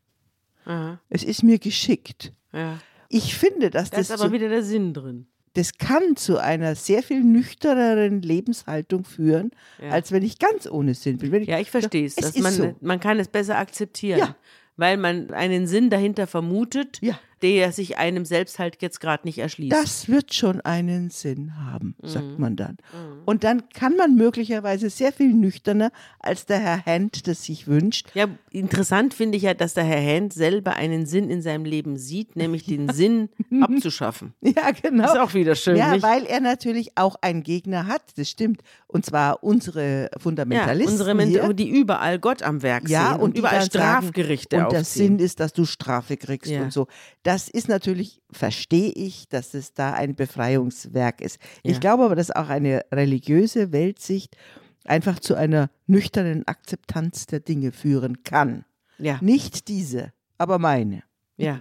[0.64, 1.00] Aha.
[1.08, 2.32] Es ist mir geschickt.
[2.52, 2.80] Ja.
[3.08, 4.08] Ich finde, dass da das.
[4.08, 8.22] Da ist aber so wieder der Sinn drin das kann zu einer sehr viel nüchterneren
[8.22, 9.50] Lebenshaltung führen,
[9.82, 9.90] ja.
[9.90, 11.34] als wenn ich ganz ohne Sinn bin.
[11.42, 12.36] Ich, ja, ich verstehe es.
[12.38, 12.74] Man, so.
[12.80, 14.36] man kann es besser akzeptieren, ja.
[14.76, 19.38] weil man einen Sinn dahinter vermutet, ja der sich einem selbst halt jetzt gerade nicht
[19.38, 19.72] erschließt.
[19.72, 22.40] Das wird schon einen Sinn haben, sagt mhm.
[22.40, 22.78] man dann.
[22.92, 23.22] Mhm.
[23.26, 28.08] Und dann kann man möglicherweise sehr viel nüchterner, als der Herr Hand das sich wünscht.
[28.14, 31.98] Ja, interessant finde ich ja, dass der Herr Hand selber einen Sinn in seinem Leben
[31.98, 33.28] sieht, nämlich den Sinn
[33.60, 34.32] abzuschaffen.
[34.40, 35.02] Ja, genau.
[35.02, 35.76] Das ist auch wieder schön.
[35.76, 36.02] Ja, nicht?
[36.02, 38.62] weil er natürlich auch einen Gegner hat, das stimmt.
[38.86, 40.96] Und zwar unsere Fundamentalisten.
[40.96, 41.54] Ja, unsere hier.
[41.54, 45.18] die überall Gott am Werk ja, sehen und, und überall Strafgerichte sagen, Und der Sinn
[45.18, 46.62] ist, dass du Strafe kriegst ja.
[46.62, 46.86] und so.
[47.22, 51.38] Das ist natürlich, verstehe ich, dass es da ein Befreiungswerk ist.
[51.62, 51.72] Ja.
[51.72, 54.36] Ich glaube aber, dass auch eine religiöse Weltsicht
[54.84, 58.64] einfach zu einer nüchternen Akzeptanz der Dinge führen kann.
[58.98, 59.18] Ja.
[59.20, 61.02] Nicht diese, aber meine.
[61.36, 61.60] Ja.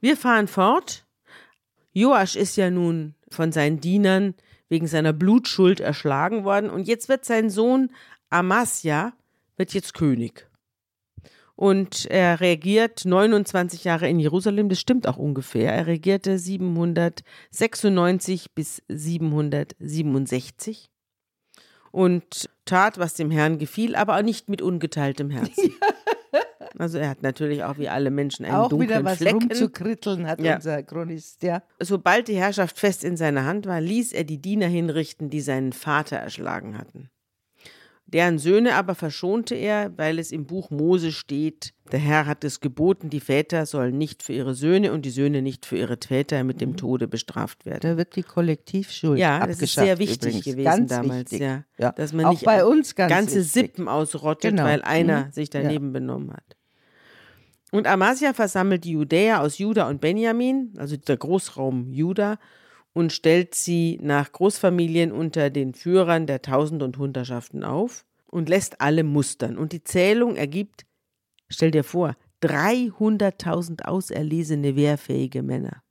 [0.00, 1.06] Wir fahren fort.
[1.92, 4.34] Joasch ist ja nun von seinen Dienern
[4.68, 7.90] wegen seiner Blutschuld erschlagen worden und jetzt wird sein Sohn
[8.30, 9.12] Amasja
[9.56, 10.48] wird jetzt König
[11.62, 15.72] und er regiert 29 Jahre in Jerusalem, das stimmt auch ungefähr.
[15.72, 20.90] Er regierte 796 bis 767
[21.92, 25.72] und tat, was dem Herrn gefiel, aber auch nicht mit ungeteiltem Herzen.
[26.78, 29.42] Also er hat natürlich auch wie alle Menschen einen auch dunklen wieder was Flecken.
[29.42, 30.54] rumzukritteln hat ja.
[30.56, 31.62] unser Chronist, ja.
[31.78, 35.74] Sobald die Herrschaft fest in seiner Hand war, ließ er die Diener hinrichten, die seinen
[35.74, 37.10] Vater erschlagen hatten.
[38.12, 42.60] Deren Söhne aber verschonte er, weil es im Buch Mose steht, der Herr hat es
[42.60, 46.44] geboten, die Väter sollen nicht für ihre Söhne und die Söhne nicht für ihre Väter
[46.44, 47.80] mit dem Tode bestraft werden.
[47.82, 50.44] Da wird die Kollektivschuld Ja, das abgeschafft ist sehr wichtig übrigens.
[50.44, 51.40] gewesen ganz damals, wichtig.
[51.40, 51.64] ja.
[51.78, 51.92] Ja.
[51.92, 53.52] Dass man Auch nicht bei uns ganz ganze wichtig.
[53.52, 54.64] Sippen ausrottet, Genau.
[54.64, 55.32] weil einer Mhm.
[55.32, 56.56] sich daneben benommen hat.
[57.70, 62.38] Und Amasia versammelt die Judäer aus Juda und Benjamin, also der Großraum Juda,
[62.94, 68.80] und stellt sie nach Großfamilien unter den Führern der Tausend- und Hundertschaften auf und lässt
[68.80, 69.56] alle mustern.
[69.56, 70.84] Und die Zählung ergibt,
[71.48, 75.82] stell dir vor, 300.000 auserlesene wehrfähige Männer.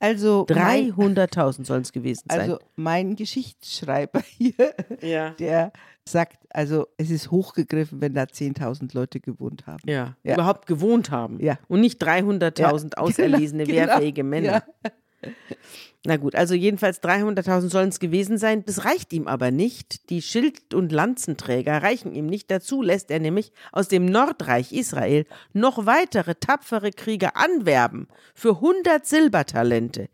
[0.00, 2.40] Also, mein, 300.000 sollen es gewesen sein.
[2.40, 5.30] also mein Geschichtsschreiber hier, ja.
[5.30, 5.72] der
[6.06, 9.88] sagt, also es ist hochgegriffen, wenn da 10.000 Leute gewohnt haben.
[9.88, 10.34] Ja, Ja.
[10.34, 11.40] überhaupt gewohnt haben.
[11.40, 11.58] Ja.
[11.68, 12.72] Und nicht 300.000 Ja,
[13.02, 14.64] auserlesene, genau, wehrfähige Männer.
[14.84, 14.90] Ja.
[16.06, 18.62] Na gut, also jedenfalls 300.000 sollen es gewesen sein.
[18.66, 20.10] Das reicht ihm aber nicht.
[20.10, 22.50] Die Schild- und Lanzenträger reichen ihm nicht.
[22.50, 29.06] Dazu lässt er nämlich aus dem Nordreich Israel noch weitere tapfere Krieger anwerben für 100
[29.06, 30.08] Silbertalente.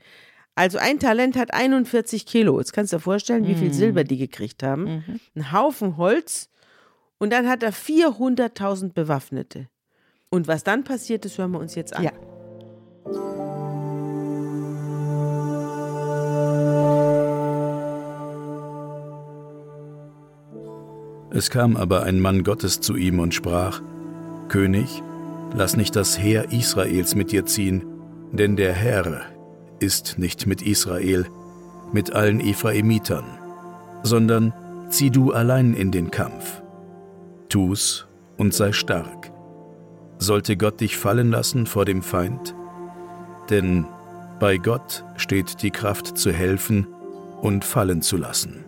[0.54, 2.61] Also ein Talent hat 41 Kilo.
[2.61, 3.58] Jetzt kannst du dir vorstellen, wie Mhm.
[3.58, 5.20] viel Silber die gekriegt haben.
[5.34, 6.50] Ein Haufen Holz.
[7.18, 9.68] Und dann hat er 400.000 Bewaffnete.
[10.28, 12.04] Und was dann passiert ist, hören wir uns jetzt an.
[12.04, 12.12] Ja.
[21.41, 23.80] Es kam aber ein Mann Gottes zu ihm und sprach,
[24.49, 25.03] König,
[25.55, 27.82] lass nicht das Heer Israels mit dir ziehen,
[28.30, 29.22] denn der Herr
[29.78, 31.24] ist nicht mit Israel,
[31.95, 33.24] mit allen Ephraimitern,
[34.03, 34.53] sondern
[34.91, 36.61] zieh du allein in den Kampf.
[37.49, 39.32] Tu's und sei stark.
[40.18, 42.55] Sollte Gott dich fallen lassen vor dem Feind?
[43.49, 43.86] Denn
[44.41, 46.86] bei Gott steht die Kraft zu helfen
[47.41, 48.66] und fallen zu lassen.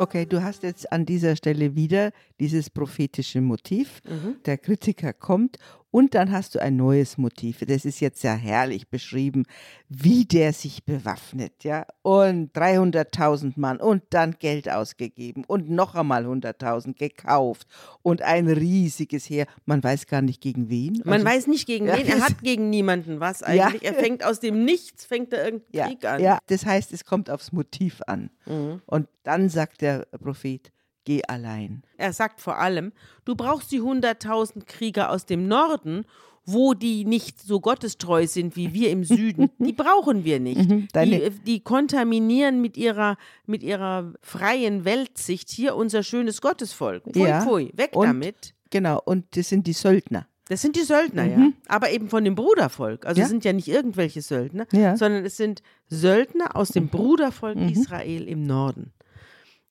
[0.00, 4.00] Okay, du hast jetzt an dieser Stelle wieder dieses prophetische Motiv.
[4.46, 5.58] Der Kritiker kommt
[5.90, 7.64] und dann hast du ein neues Motiv.
[7.66, 9.44] Das ist jetzt ja herrlich beschrieben,
[9.88, 11.86] wie der sich bewaffnet, ja.
[12.02, 17.66] Und 300.000 Mann und dann Geld ausgegeben und noch einmal 100.000 gekauft
[18.02, 19.46] und ein riesiges Heer.
[19.64, 21.00] Man weiß gar nicht gegen wen.
[21.04, 23.46] Man Also- weiß nicht gegen Ja, wen, er hat gegen niemanden was Ja.
[23.66, 23.84] eigentlich.
[23.84, 26.20] Er fängt aus dem Nichts, fängt er irgendeinen ja, Krieg an.
[26.22, 28.30] Ja, das heißt, es kommt aufs Motiv an.
[28.46, 28.82] Mhm.
[28.86, 30.70] Und dann sagt der Prophet,
[31.08, 31.82] geh allein.
[31.96, 32.92] Er sagt vor allem,
[33.24, 36.04] du brauchst die 100.000 Krieger aus dem Norden,
[36.44, 39.50] wo die nicht so gottestreu sind wie wir im Süden.
[39.58, 40.68] Die brauchen wir nicht.
[40.68, 47.02] Mhm, Die, die kontaminieren mit ihrer, mit ihrer freien Weltsicht hier unser schönes Gottesvolk.
[47.12, 47.40] Pfui, Ja.
[47.42, 48.54] pfui, weg Und- damit.
[48.70, 50.26] Genau, und das sind die Söldner.
[50.48, 51.48] Das sind die Söldner, ja.
[51.68, 53.04] Aber eben von dem Brudervolk.
[53.04, 53.20] Also Mhm.
[53.20, 53.24] Ja.
[53.24, 54.92] es sind ja nicht irgendwelche Söldner, Ja.
[54.92, 54.96] Mhm.
[54.96, 58.92] sondern es sind Söldner aus dem Brudervolk Israel im Norden.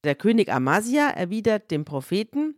[0.04, 2.56] Der König Amasia erwidert dem Propheten,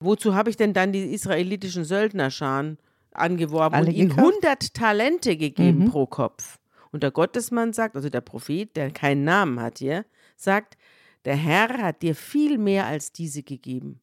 [0.00, 2.78] wozu habe ich denn dann die israelitischen Söldnerscharen
[3.12, 4.34] angeworben Alle und ihnen gekauft?
[4.42, 5.90] 100 Talente gegeben Mhm.
[5.90, 6.58] pro Kopf?
[6.90, 10.04] Und der Gottesmann sagt, also der Prophet, der keinen Namen hat hier,
[10.36, 10.76] sagt,
[11.24, 14.00] der Herr hat dir viel mehr als diese gegeben.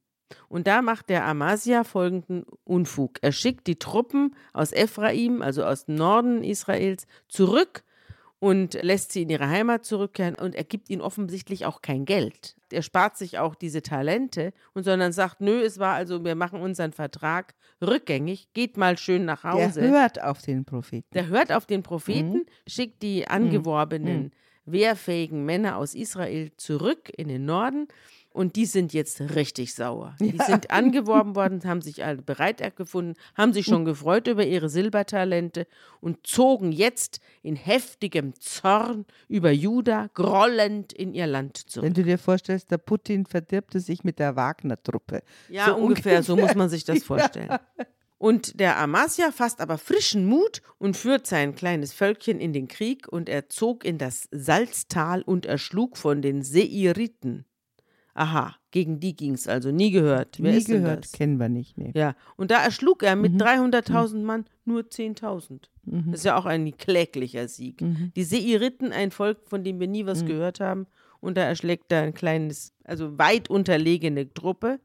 [0.47, 3.17] Und da macht der Amasia folgenden Unfug.
[3.21, 7.83] Er schickt die Truppen aus Ephraim, also aus dem Norden Israels, zurück
[8.39, 12.55] und lässt sie in ihre Heimat zurückkehren und er gibt ihnen offensichtlich auch kein Geld.
[12.71, 16.61] Er spart sich auch diese Talente und sondern sagt, nö, es war also, wir machen
[16.61, 19.81] unseren Vertrag rückgängig, geht mal schön nach Der Hause.
[19.81, 21.07] hört auf den Propheten.
[21.13, 24.31] Der hört auf den Propheten, schickt die angeworbenen,
[24.65, 27.87] wehrfähigen Männer aus Israel zurück in den Norden
[28.31, 30.15] und die sind jetzt richtig sauer.
[30.19, 34.69] Die sind angeworben worden, haben sich alle bereit gefunden, haben sich schon gefreut über ihre
[34.69, 35.65] Silbertalente
[35.99, 41.85] und zogen jetzt in heftigem Zorn über Juda grollend in ihr Land zurück.
[41.85, 45.21] Wenn du dir vorstellst, der Putin verdirbte sich mit der Wagner-Truppe.
[45.49, 47.57] Ja, So ungefähr, so muss man sich das vorstellen.
[48.19, 53.07] Und der Amasia fasst aber frischen Mut und führt sein kleines Völkchen in den Krieg
[53.07, 57.45] und er zog in das Salztal und erschlug von den Seiriten.
[58.19, 60.37] Aha, gegen die ging es also, nie gehört.
[60.41, 61.11] Wer Nie gehört, das?
[61.13, 61.77] kennen wir nicht.
[61.77, 61.91] Nee.
[61.95, 63.21] Ja, und da erschlug er Mhm.
[63.21, 65.69] mit 300.000 Mann nur 10.000.
[65.85, 67.81] Das ist ja auch ein kläglicher Sieg.
[67.81, 68.11] Mhm.
[68.17, 70.85] Die Seiriten, ein Volk, von dem wir nie was gehört haben,
[71.21, 74.79] und da erschlägt er ein kleines, also weit unterlegene Truppe.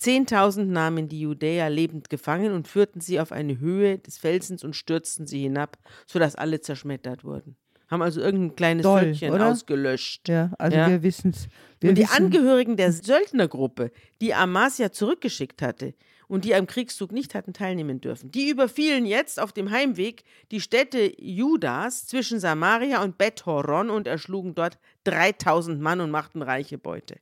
[0.00, 4.74] 10.000 nahmen die Judäer lebend gefangen und führten sie auf eine Höhe des Felsens und
[4.76, 7.56] stürzten sie hinab, sodass alle zerschmettert wurden.
[7.88, 9.50] Haben also irgendein kleines Doll, Völkchen oder?
[9.52, 10.28] ausgelöscht.
[10.28, 10.88] Ja, also Ja.
[10.90, 11.48] wir wissen es.
[11.82, 15.94] Und die Angehörigen der Söldnergruppe, die Amasia zurückgeschickt hatte,
[16.28, 18.30] und die am Kriegszug nicht hatten teilnehmen dürfen.
[18.32, 24.54] Die überfielen jetzt auf dem Heimweg die Städte Judas zwischen Samaria und Beth-Horon und erschlugen
[24.54, 27.16] dort 3000 Mann und machten reiche Beute.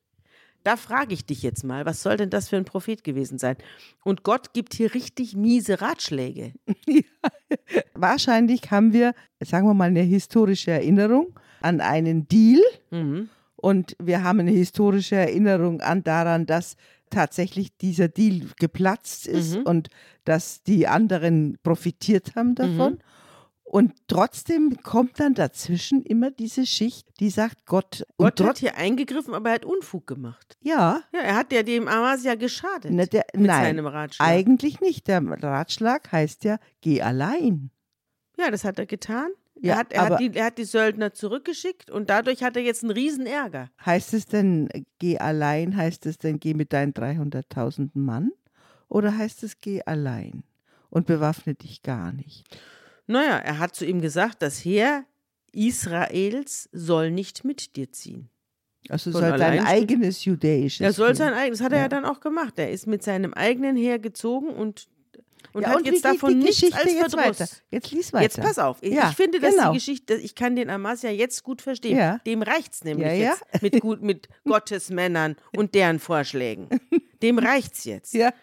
[0.65, 3.57] Da frage ich dich jetzt mal, was soll denn das für ein Prophet gewesen sein?
[4.03, 6.53] Und Gott gibt hier richtig miese Ratschläge.
[6.87, 7.03] Ja.
[7.95, 12.61] Wahrscheinlich haben wir, sagen wir mal, eine historische Erinnerung an einen Deal
[12.91, 13.29] Mhm.
[13.57, 16.77] und wir haben eine historische Erinnerung an daran, dass
[17.11, 19.63] tatsächlich dieser Deal geplatzt ist Mhm.
[19.63, 19.89] und
[20.25, 22.99] dass die anderen profitiert haben davon.
[23.65, 28.07] Und trotzdem kommt dann dazwischen immer diese Schicht, die sagt Gott.
[28.19, 30.57] Gott hat hier eingegriffen, aber er hat Unfug gemacht.
[30.61, 32.93] ja, Ja, er hat ja dem Amasia geschadet.
[32.93, 34.29] ne, der, mit nein, seinem Ratschlag.
[34.29, 35.09] eigentlich nicht.
[35.09, 37.71] Der Ratschlag heißt ja, geh allein.
[38.39, 39.31] Ja, das hat er getan.
[39.57, 42.63] Ja, er, hat, er, hat die, er hat die Söldner zurückgeschickt und dadurch hat er
[42.63, 43.71] jetzt einen riesen Ärger.
[43.85, 48.31] Heißt es denn, geh allein, heißt es denn, geh mit deinen 300.000 Mann?
[48.89, 50.45] Oder heißt es, geh allein
[50.91, 52.45] und bewaffne dich gar nicht?
[53.07, 55.05] Naja, er hat zu ihm gesagt, das Heer
[55.53, 58.29] Israels soll nicht mit dir ziehen.
[58.89, 60.81] Also Von soll allein- eigenes jüdisches.
[60.81, 61.89] Er soll Heer- sein eigenes, das hat er ja Ja.
[61.89, 62.55] dann auch gemacht.
[62.59, 64.89] Er ist mit seinem eigenen Heer gezogen und,
[65.55, 67.41] und ja, hat und jetzt davon die nichts Geschichte als jetzt Verdruss.
[67.41, 67.51] weiter?
[67.71, 68.23] Jetzt lies weiter.
[68.25, 68.79] Jetzt pass auf.
[68.83, 69.71] Ich, Ja, ich finde, dass genau.
[69.73, 71.97] die Geschichte, ich kann den Amasia jetzt gut verstehen.
[71.97, 72.19] Ja.
[72.27, 76.69] Dem reicht's nämlich Ja, jetzt mit, gut, mit Gottes Männern und deren Vorschlägen.
[77.23, 78.13] Dem reicht's jetzt.
[78.13, 78.35] Ja,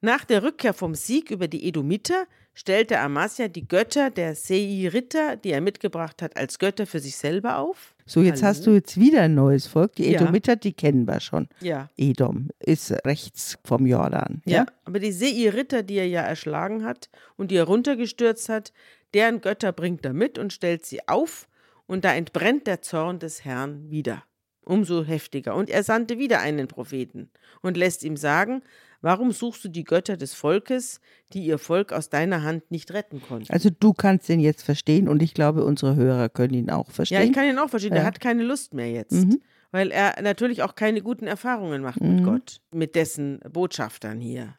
[0.00, 5.50] Nach der Rückkehr vom Sieg über die Edomiter stellte Amasia die Götter der Seiriter, die
[5.50, 7.94] er mitgebracht hat, als Götter für sich selber auf.
[8.06, 8.50] so jetzt Hallo?
[8.50, 9.94] hast du jetzt wieder ein neues Volk.
[9.96, 10.20] Die Ja.
[10.20, 11.48] Edomiter, die kennen wir schon.
[11.60, 11.90] Ja.
[11.96, 14.42] Edom ist rechts vom Jordan.
[14.44, 18.72] Ja, aber die Seiriter, die er ja erschlagen hat und die er runtergestürzt hat,
[19.14, 21.48] deren Götter bringt er mit und stellt sie auf,
[21.86, 24.24] und da entbrennt der Zorn des Herrn wieder.
[24.62, 25.54] Umso heftiger.
[25.54, 27.28] Und er sandte wieder einen Propheten
[27.60, 28.62] und lässt ihm sagen,
[29.04, 31.00] warum suchst du die Götter des Volkes,
[31.32, 33.52] die ihr Volk aus deiner Hand nicht retten konnten?
[33.52, 37.20] Also du kannst den jetzt verstehen und ich glaube, unsere Hörer können ihn auch verstehen.
[37.20, 37.92] Ja, ich kann ihn auch verstehen.
[37.92, 38.04] Er Ja.
[38.06, 39.12] hat keine Lust mehr jetzt.
[39.12, 39.40] Mhm.
[39.70, 44.54] Weil er natürlich auch keine guten Erfahrungen macht mit Gott, mit dessen Botschaftern hier.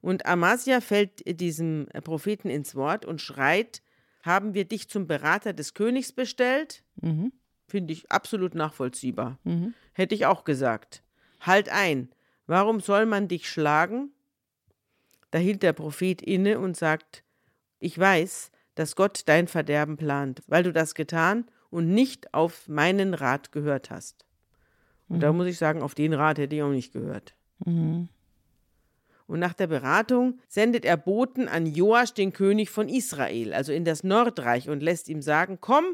[0.00, 3.82] Und Amasia fällt diesem Propheten ins Wort und schreit:
[4.22, 6.82] Haben wir dich zum Berater des Königs bestellt?
[7.00, 7.32] Mhm.
[7.68, 9.38] Finde ich absolut nachvollziehbar.
[9.44, 9.74] Mhm.
[9.92, 11.02] Hätte ich auch gesagt.
[11.40, 12.08] Halt ein.
[12.48, 14.10] Warum soll man dich schlagen?
[15.30, 17.22] Da hielt der Prophet inne und sagt:
[17.78, 23.14] Ich weiß, dass Gott dein Verderben plant, weil du das getan und nicht auf meinen
[23.14, 24.24] Rat gehört hast.
[25.08, 27.34] Und da muss ich sagen, auf den Rat hätte ich auch nicht gehört.
[27.64, 28.08] Mhm.
[29.28, 33.84] Und nach der Beratung sendet er Boten an Joasch, den König von Israel, also in
[33.84, 35.84] das Nordreich, und lässt ihm sagen: Komm,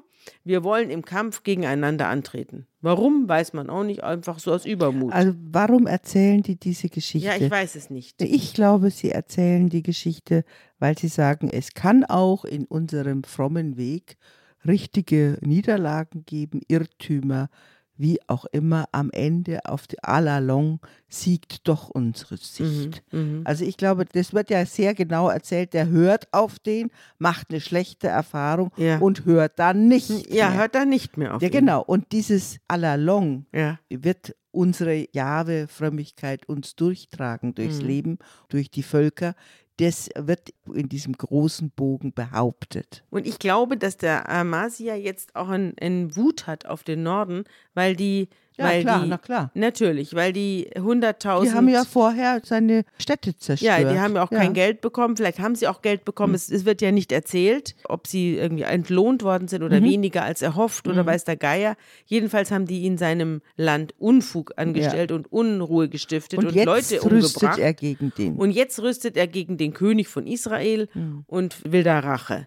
[0.45, 2.69] wir wollen im Kampf gegeneinander antreten.
[2.81, 5.13] Warum, weiß man auch nicht, einfach so aus Übermut.
[5.13, 7.27] Also warum erzählen die diese Geschichte?
[7.27, 8.23] ja, ich weiß es nicht.
[8.23, 10.45] Ich glaube, sie erzählen die Geschichte,
[10.79, 14.17] weil sie sagen, es kann auch in unserem frommen Weg
[14.65, 17.49] richtige Niederlagen geben, Irrtümer,
[17.97, 18.87] wie auch immer.
[18.93, 23.03] Am Ende auf die à la long siegt doch unsere Sicht.
[23.13, 23.43] Mhm.
[23.45, 25.73] Also ich glaube, das wird ja sehr genau erzählt.
[25.75, 28.99] Der hört auf den, macht eine schlechte Erfahrung Ja.
[28.99, 30.11] und hört dann nicht.
[30.33, 30.59] Ja, mehr.
[30.59, 31.43] hört da nicht mehr auf.
[31.43, 31.53] Ja, ihn.
[31.53, 31.83] genau.
[31.83, 33.79] Und dieses à la long Ja.
[33.91, 37.87] wird unsere Jahwe-Frömmigkeit uns durchtragen durchs Mhm.
[37.87, 38.19] Leben,
[38.49, 39.35] durch die Völker.
[39.79, 43.05] Das wird in diesem großen Bogen behauptet.
[43.11, 47.45] Und ich glaube, dass der Amasia jetzt auch einen Wut hat auf den Norden,
[47.75, 48.29] weil die.
[48.57, 49.51] Ja, weil klar, die, na klar.
[49.55, 51.43] Natürlich, weil die 100.000.
[51.43, 53.81] Die haben ja vorher seine Städte zerstört.
[53.81, 55.17] Ja, die haben ja auch kein Geld bekommen.
[55.17, 56.31] Vielleicht haben sie auch Geld bekommen.
[56.35, 56.37] Hm.
[56.37, 59.85] Es, es wird ja nicht erzählt, ob sie irgendwie entlohnt worden sind oder Mhm.
[59.87, 61.75] weniger als erhofft oder weiß der Geier.
[62.07, 67.05] Jedenfalls haben die in seinem Land Unfug angestellt und Unruhe gestiftet und, Und jetzt Leute
[67.11, 67.59] rüstet umgebracht.
[67.59, 68.37] er gegen den.
[68.37, 71.25] Und jetzt rüstet er gegen den König von Israel Hm.
[71.27, 72.47] und will da Rache.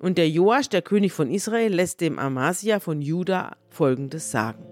[0.00, 4.62] Und der Joasch, der König von Israel, lässt dem Amasia von Juda folgendes sagen.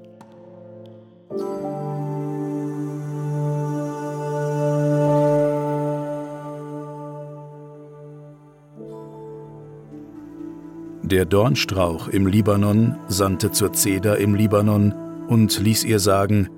[11.15, 14.95] Der Dornstrauch im Libanon sandte zur Zeder im Libanon
[15.29, 16.49] und ließ ihr sagen,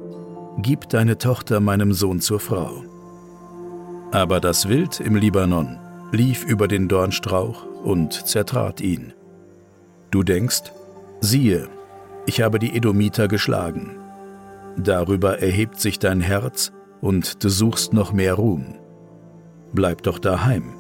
[0.59, 2.85] Gib deine Tochter meinem Sohn zur Frau.
[4.13, 5.79] Aber das Wild im Libanon
[6.13, 9.13] lief über den Dornstrauch und zertrat ihn.
[10.11, 10.73] Du denkst,
[11.21, 11.69] siehe,
[12.25, 14.06] ich habe die Edomiter geschlagen.
[14.77, 18.79] Darüber erhebt sich dein Herz und du suchst noch mehr Ruhm.
[19.73, 20.75] Bleib doch daheim.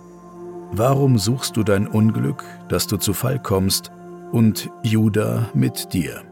[0.72, 3.90] Warum suchst du dein Unglück, dass du zu Fall kommst,
[4.32, 6.22] und Juda mit dir?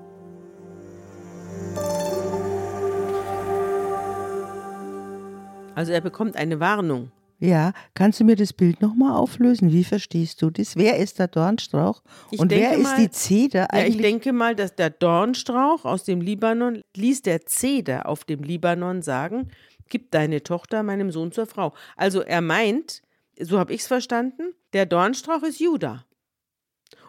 [5.74, 7.10] Also er bekommt eine Warnung
[7.40, 9.72] Ja, kannst du mir das Bild nochmal auflösen?
[9.72, 10.76] Wie verstehst du das?
[10.76, 13.96] Wer ist der Dornstrauch Ich und wer denke ist mal- die Zeder Ja, eigentlich?
[13.96, 19.02] ich denke mal, dass der Dornstrauch aus dem Libanon ließ der Zeder auf dem Libanon
[19.02, 19.50] sagen,
[19.88, 21.74] gib deine Tochter meinem Sohn zur Frau.
[21.96, 23.02] Also er meint,
[23.40, 26.04] so habe ich es verstanden, der Dornstrauch ist Juda.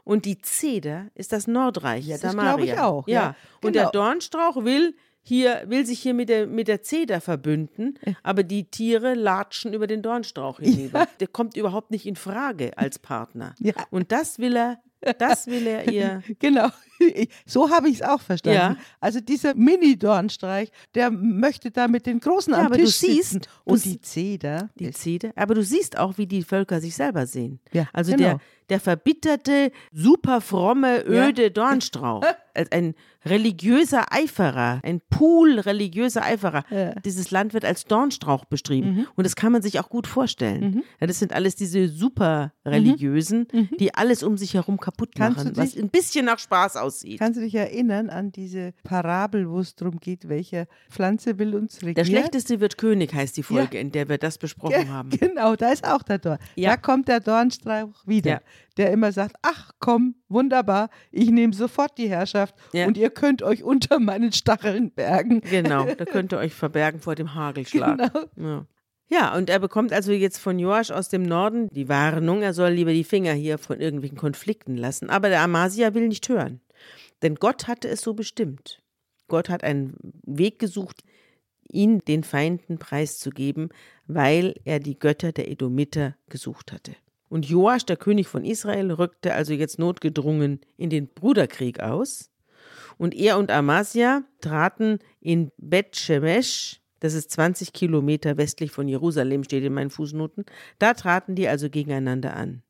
[0.04, 3.14] Und die Zeder ist das Nordreich, Ja, das glaube ich auch, Ja.
[3.22, 3.36] ja.
[3.64, 3.86] Und Genau.
[3.86, 4.96] der Dornstrauch will
[5.28, 9.88] hier, will sich hier mit der, mit der Zeder verbünden, aber die Tiere latschen über
[9.88, 11.08] den Dornstrauch hinüber.
[11.20, 13.56] Der kommt überhaupt nicht in Frage als Partner.
[13.60, 13.74] Ja.
[13.90, 14.80] Und das will er,
[15.18, 16.70] das will er ihr Genau,
[17.48, 18.76] so habe ich es auch verstanden.
[18.78, 18.78] Ja.
[19.00, 23.14] Also dieser Mini-Dornstreich, der möchte da mit den Großen Ja, am aber du Tisch sitzen.
[23.16, 25.32] siehst, du und sie- die Zeder, die Zeder.
[25.36, 27.60] Aber du siehst auch, wie die Völker sich selber sehen.
[27.74, 28.24] Ja, also genau.
[28.24, 28.40] der,
[28.70, 31.28] der verbitterte, super fromme, Ja.
[31.30, 32.24] öde Dornstrauch.
[32.58, 32.96] Als ein
[33.26, 36.64] religiöser Eiferer, ein Pool religiöser Eiferer.
[36.70, 36.92] Ja.
[36.92, 37.02] Mhm.
[37.04, 39.08] Dieses Land wird als Dornstrauch beschrieben.
[39.16, 40.84] Und das kann man sich auch gut vorstellen.
[41.02, 43.48] Ja, das sind alles diese super religiösen,
[43.80, 45.24] die alles um sich herum kaputt Mhm.
[45.26, 47.20] Machen, was dich- ein bisschen nach Spaß aussieht.
[47.20, 51.78] Kannst du dich erinnern an diese Parabel, wo es darum geht, welche Pflanze will uns
[51.82, 51.96] regieren?
[51.96, 55.10] Der Schlechteste wird König, heißt die Folge, in der wir das besprochen haben.
[55.26, 56.38] Genau, da ist auch der Dorn.
[56.56, 56.70] Ja.
[56.72, 58.42] Da kommt der Dornstrauch wieder.
[58.78, 62.88] Der immer sagt, ach komm, wunderbar, ich nehme sofort die Herrschaft Ja.
[62.88, 65.42] und ihr könnt euch unter meinen Stacheln bergen.
[65.42, 67.98] Genau, da könnt ihr euch verbergen vor dem Hagelschlag.
[68.14, 68.26] Genau.
[68.38, 68.66] Ja.
[69.08, 72.72] ja, und er bekommt also jetzt von Joasch aus dem Norden die Warnung, er soll
[72.72, 75.10] lieber die Finger hier von irgendwelchen Konflikten lassen.
[75.10, 76.62] Aber der Amasia will nicht hören.
[77.22, 78.82] Denn Gott hatte es so bestimmt.
[79.28, 79.96] Gott hat einen
[80.26, 81.02] Weg gesucht,
[81.72, 83.70] ihn den Feinden preiszugeben,
[84.06, 86.96] weil er die Götter der Edomiter gesucht hatte.
[87.36, 92.32] Und Joasch, der König von Israel, rückte also jetzt notgedrungen in den Bruderkrieg aus.
[92.98, 99.44] Und er und Amasia traten in Bet Shemesh, das ist 20 Kilometer westlich von Jerusalem,
[99.44, 100.46] steht in meinen Fußnoten.
[100.80, 102.64] Da traten die also gegeneinander an.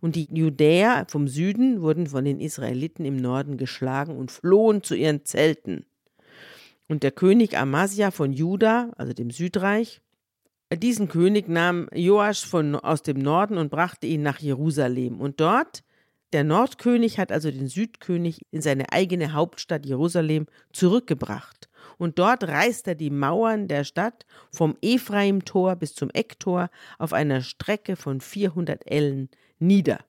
[0.00, 4.94] Und die Judäer vom Süden wurden von den Israeliten im Norden geschlagen und flohen zu
[4.94, 5.84] ihren Zelten.
[6.88, 10.00] Und der König Amasia von Juda, also dem Südreich,
[10.74, 15.20] diesen König nahm Joasch von, aus dem Norden und brachte ihn nach Jerusalem.
[15.20, 15.84] Und dort,
[16.32, 21.68] der Nordkönig hat also den Südkönig in seine eigene Hauptstadt Jerusalem zurückgebracht.
[21.98, 27.42] Und dort reißt er die Mauern der Stadt vom Ephraim-Tor bis zum Ecktor auf einer
[27.42, 30.00] Strecke von 400 Ellen nieder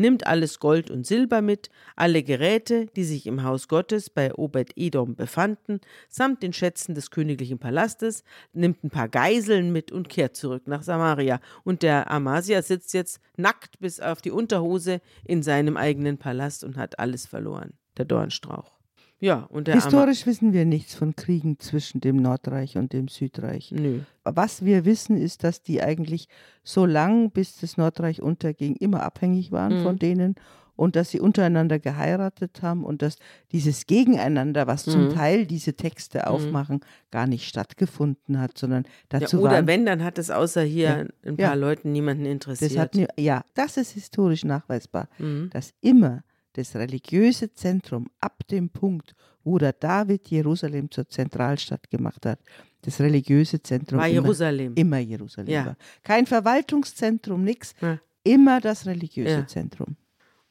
[0.00, 5.14] nimmt alles Gold und Silber mit, alle Geräte, die sich im Haus Gottes bei Obed-Edom
[5.14, 10.66] befanden, samt den Schätzen des königlichen Palastes, nimmt ein paar Geiseln mit und kehrt zurück
[10.66, 11.40] nach Samaria.
[11.64, 16.76] Und der Amasia sitzt jetzt nackt bis auf die Unterhose in seinem eigenen Palast und
[16.76, 18.79] hat alles verloren, der Dornstrauch.
[19.20, 23.70] Ja, und der Historisch wissen wir nichts von Kriegen zwischen dem Nordreich und dem Südreich.
[23.70, 24.00] Nö.
[24.24, 26.26] Was wir wissen, ist, dass die eigentlich
[26.64, 29.82] so lang, bis das Nordreich unterging, immer abhängig waren Mhm.
[29.82, 30.34] von denen
[30.74, 33.16] und dass sie untereinander geheiratet haben und dass
[33.52, 34.90] dieses Gegeneinander, was Mhm.
[34.92, 39.84] zum Teil diese Texte aufmachen, gar nicht stattgefunden hat, sondern Ja, dazu oder waren, wenn,
[39.84, 41.52] dann hat es außer hier ein paar Ja.
[41.54, 42.70] Leuten niemanden interessiert.
[42.70, 45.50] das hat, ja, das ist historisch nachweisbar, Mhm.
[45.52, 46.22] dass immer
[46.54, 52.38] das religiöse Zentrum ab dem Punkt, wo der David Jerusalem zur Zentralstadt gemacht hat,
[52.82, 54.74] das religiöse Zentrum War immer, Jerusalem.
[54.74, 55.66] immer Jerusalem Ja.
[55.66, 55.76] war.
[56.02, 57.98] Kein Verwaltungszentrum, nichts, Ja.
[58.24, 59.46] immer das religiöse Ja.
[59.46, 59.96] Zentrum.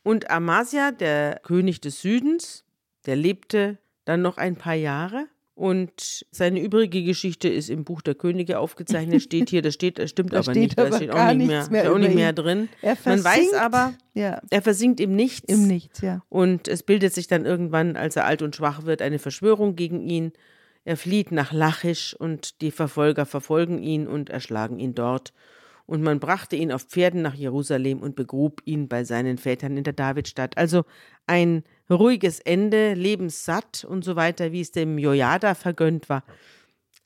[0.03, 2.63] Und Amasia, der König des Südens,
[3.05, 5.27] der lebte dann noch ein paar Jahre.
[5.59, 10.09] Und seine übrige Geschichte ist im Buch der Könige aufgezeichnet, steht hier, das steht, das
[10.09, 11.97] stimmt Da aber steht nicht, da aber steht auch gar nicht mehr, nichts mehr auch
[11.97, 12.69] nicht mehr drin.
[12.81, 15.53] Er Man weiß versinkt, aber, ja, er versinkt im Nichts.
[15.53, 16.23] im Nichts, ja.
[16.29, 19.99] Und es bildet sich dann irgendwann, als er alt und schwach wird, eine Verschwörung gegen
[19.99, 20.31] ihn.
[20.85, 25.33] Er flieht nach Lachisch und die Verfolger verfolgen ihn und erschlagen ihn dort.
[25.89, 29.83] Und man brachte ihn auf Pferden nach Jerusalem und begrub ihn bei seinen Vätern in
[29.83, 30.55] der Davidstadt.
[30.55, 30.83] Also
[31.25, 36.23] ein ruhiges Ende, lebenssatt und so weiter, wie es dem Jojada vergönnt war,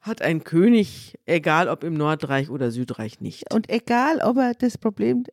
[0.02, 3.54] hat ein König, egal ob im Nordreich oder Südreich, nicht.
[3.54, 5.24] Und egal, ob er das Problem,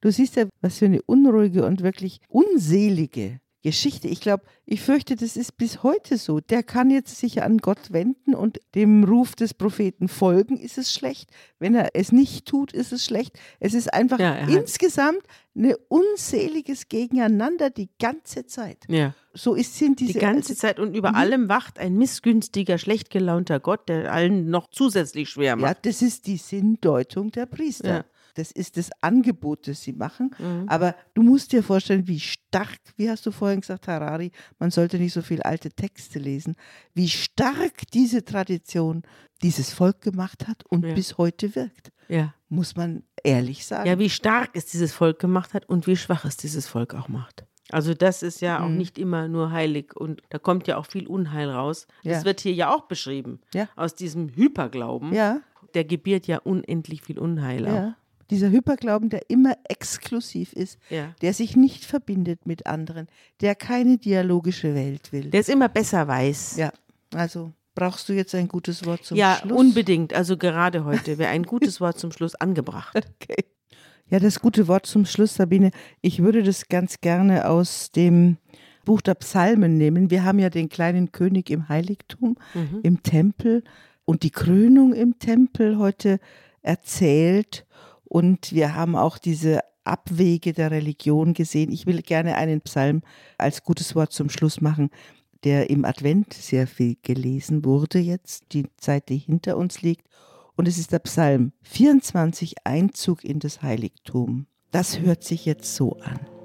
[0.00, 4.06] du siehst ja, was für eine unruhige und wirklich unselige Geschichte.
[4.06, 6.38] Ich glaube, ich fürchte, das ist bis heute so.
[6.38, 10.92] Der kann jetzt sich an Gott wenden und dem Ruf des Propheten folgen, ist es
[10.92, 11.30] schlecht.
[11.58, 13.36] Wenn er es nicht tut, ist es schlecht.
[13.58, 15.22] Es ist einfach Ja, insgesamt
[15.56, 18.84] ein unseliges Gegeneinander die ganze Zeit.
[18.88, 19.14] Ja.
[19.34, 23.58] So ist, sind diese Die ganze Zeit und über allem wacht ein missgünstiger, schlecht gelaunter
[23.58, 25.84] Gott, der allen noch zusätzlich schwer Ja, macht.
[25.86, 27.88] das ist die Sinndeutung der Priester.
[27.88, 28.04] Ja.
[28.36, 28.42] Mhm.
[28.42, 30.30] Das ist das Angebot, das sie machen.
[30.66, 34.98] Aber du musst dir vorstellen, wie stark, wie hast du vorhin gesagt, Harari, man sollte
[34.98, 36.54] nicht so viel alte Texte lesen,
[36.94, 39.02] wie stark diese Tradition
[39.42, 40.94] dieses Volk gemacht hat und Ja.
[40.94, 41.92] bis heute wirkt.
[42.08, 42.34] Ja.
[42.48, 43.88] muss man ehrlich sagen.
[43.88, 47.08] Ja, wie stark es dieses Volk gemacht hat und wie schwach es dieses Volk auch
[47.08, 47.44] macht.
[47.72, 48.76] Also das ist ja auch Mhm.
[48.76, 51.88] nicht immer nur heilig und da kommt ja auch viel Unheil raus.
[52.04, 52.24] Das Ja.
[52.24, 53.40] wird hier ja auch beschrieben.
[53.52, 53.68] Ja.
[53.74, 55.12] Aus diesem Hyperglauben.
[55.12, 55.40] ja,
[55.74, 57.92] Der gebiert ja unendlich viel Unheil auch.
[58.30, 58.36] Ja.
[58.36, 61.14] Dieser Hyperglauben, der immer exklusiv ist, Ja.
[61.22, 63.06] der sich nicht verbindet mit anderen,
[63.40, 65.30] der keine dialogische Welt will.
[65.30, 66.56] Der es immer besser weiß.
[66.56, 66.72] ja,
[67.14, 69.58] also brauchst du jetzt ein gutes Wort zum ja, Schluss?
[69.58, 70.14] unbedingt.
[70.14, 72.94] Also gerade heute wäre ein gutes Wort zum Schluss angebracht.
[73.22, 73.44] Okay.
[74.08, 75.72] Ja, das gute Wort zum Schluss, Sabine.
[76.00, 78.36] Ich würde das ganz gerne aus dem
[78.84, 80.10] Buch der Psalmen nehmen.
[80.12, 82.80] Wir haben ja den kleinen König im Heiligtum, Mhm.
[82.84, 83.64] im Tempel
[84.04, 86.20] und die Krönung im Tempel heute
[86.62, 87.65] erzählt.
[88.08, 91.70] Und wir haben auch diese Abwege der Religion gesehen.
[91.70, 93.02] Ich will gerne einen Psalm
[93.38, 94.90] als gutes Wort zum Schluss machen,
[95.44, 100.06] der im Advent sehr viel gelesen wurde jetzt, die Zeit, die hinter uns liegt.
[100.56, 104.46] Und es ist der Psalm 24, Einzug in das Heiligtum.
[104.70, 106.35] Das hört sich jetzt so an.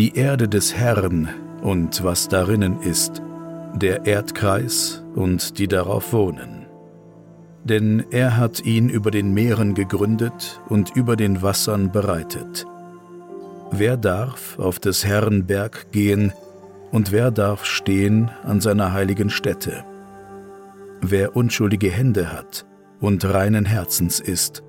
[0.00, 1.28] Die Erde des Herrn
[1.60, 3.20] und was darinnen ist,
[3.74, 6.64] der Erdkreis und die darauf wohnen.
[7.64, 12.64] Denn er hat ihn über den Meeren gegründet und über den Wassern bereitet.
[13.72, 16.32] Wer darf auf des Herrn Berg gehen
[16.90, 19.84] und wer darf stehen an seiner heiligen Stätte?
[21.02, 22.64] Wer unschuldige Hände hat
[23.02, 24.62] und reinen Herzens ist,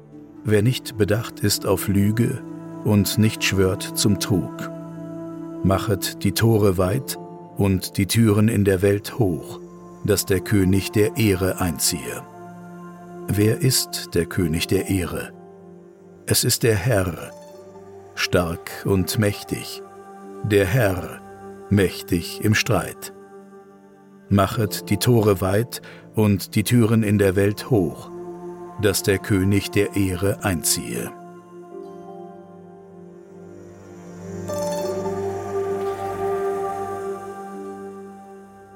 [0.43, 2.43] wer nicht bedacht ist auf Lüge
[2.83, 4.69] und nicht schwört zum Trug
[5.63, 7.17] machet die Tore weit
[7.57, 9.59] und die Türen in der Welt hoch,
[10.03, 12.23] dass der König der Ehre einziehe.
[13.27, 15.31] Wer ist der König der Ehre?
[16.25, 17.31] Es ist der Herr,
[18.15, 19.81] stark und mächtig,
[20.43, 21.19] der Herr,
[21.69, 23.13] mächtig im Streit.
[24.29, 25.81] Machet die Tore weit
[26.15, 28.09] und die Türen in der Welt hoch,
[28.81, 31.11] dass der König der Ehre einziehe.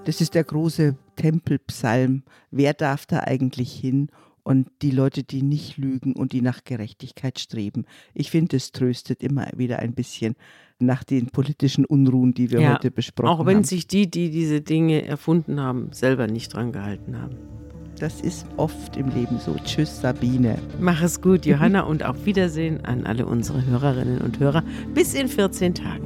[0.05, 2.23] Das ist der große Tempelpsalm.
[2.51, 4.09] Wer darf da eigentlich hin?
[4.43, 7.85] Und die Leute, die nicht lügen und die nach Gerechtigkeit streben.
[8.13, 10.35] Ich finde, es tröstet immer wieder ein bisschen
[10.77, 13.63] nach den politischen Unruhen, die wir Ja, heute besprochen Auch wenn haben.
[13.63, 17.37] sich die, die diese Dinge erfunden haben, selber nicht dran gehalten haben.
[17.99, 19.55] Das ist oft im Leben so.
[19.63, 20.59] Tschüss, Sabine.
[20.79, 24.63] Mach es gut, Johanna, und auf Wiedersehen an alle unsere Hörerinnen und Hörer.
[24.93, 26.05] Bis in 14 Tagen.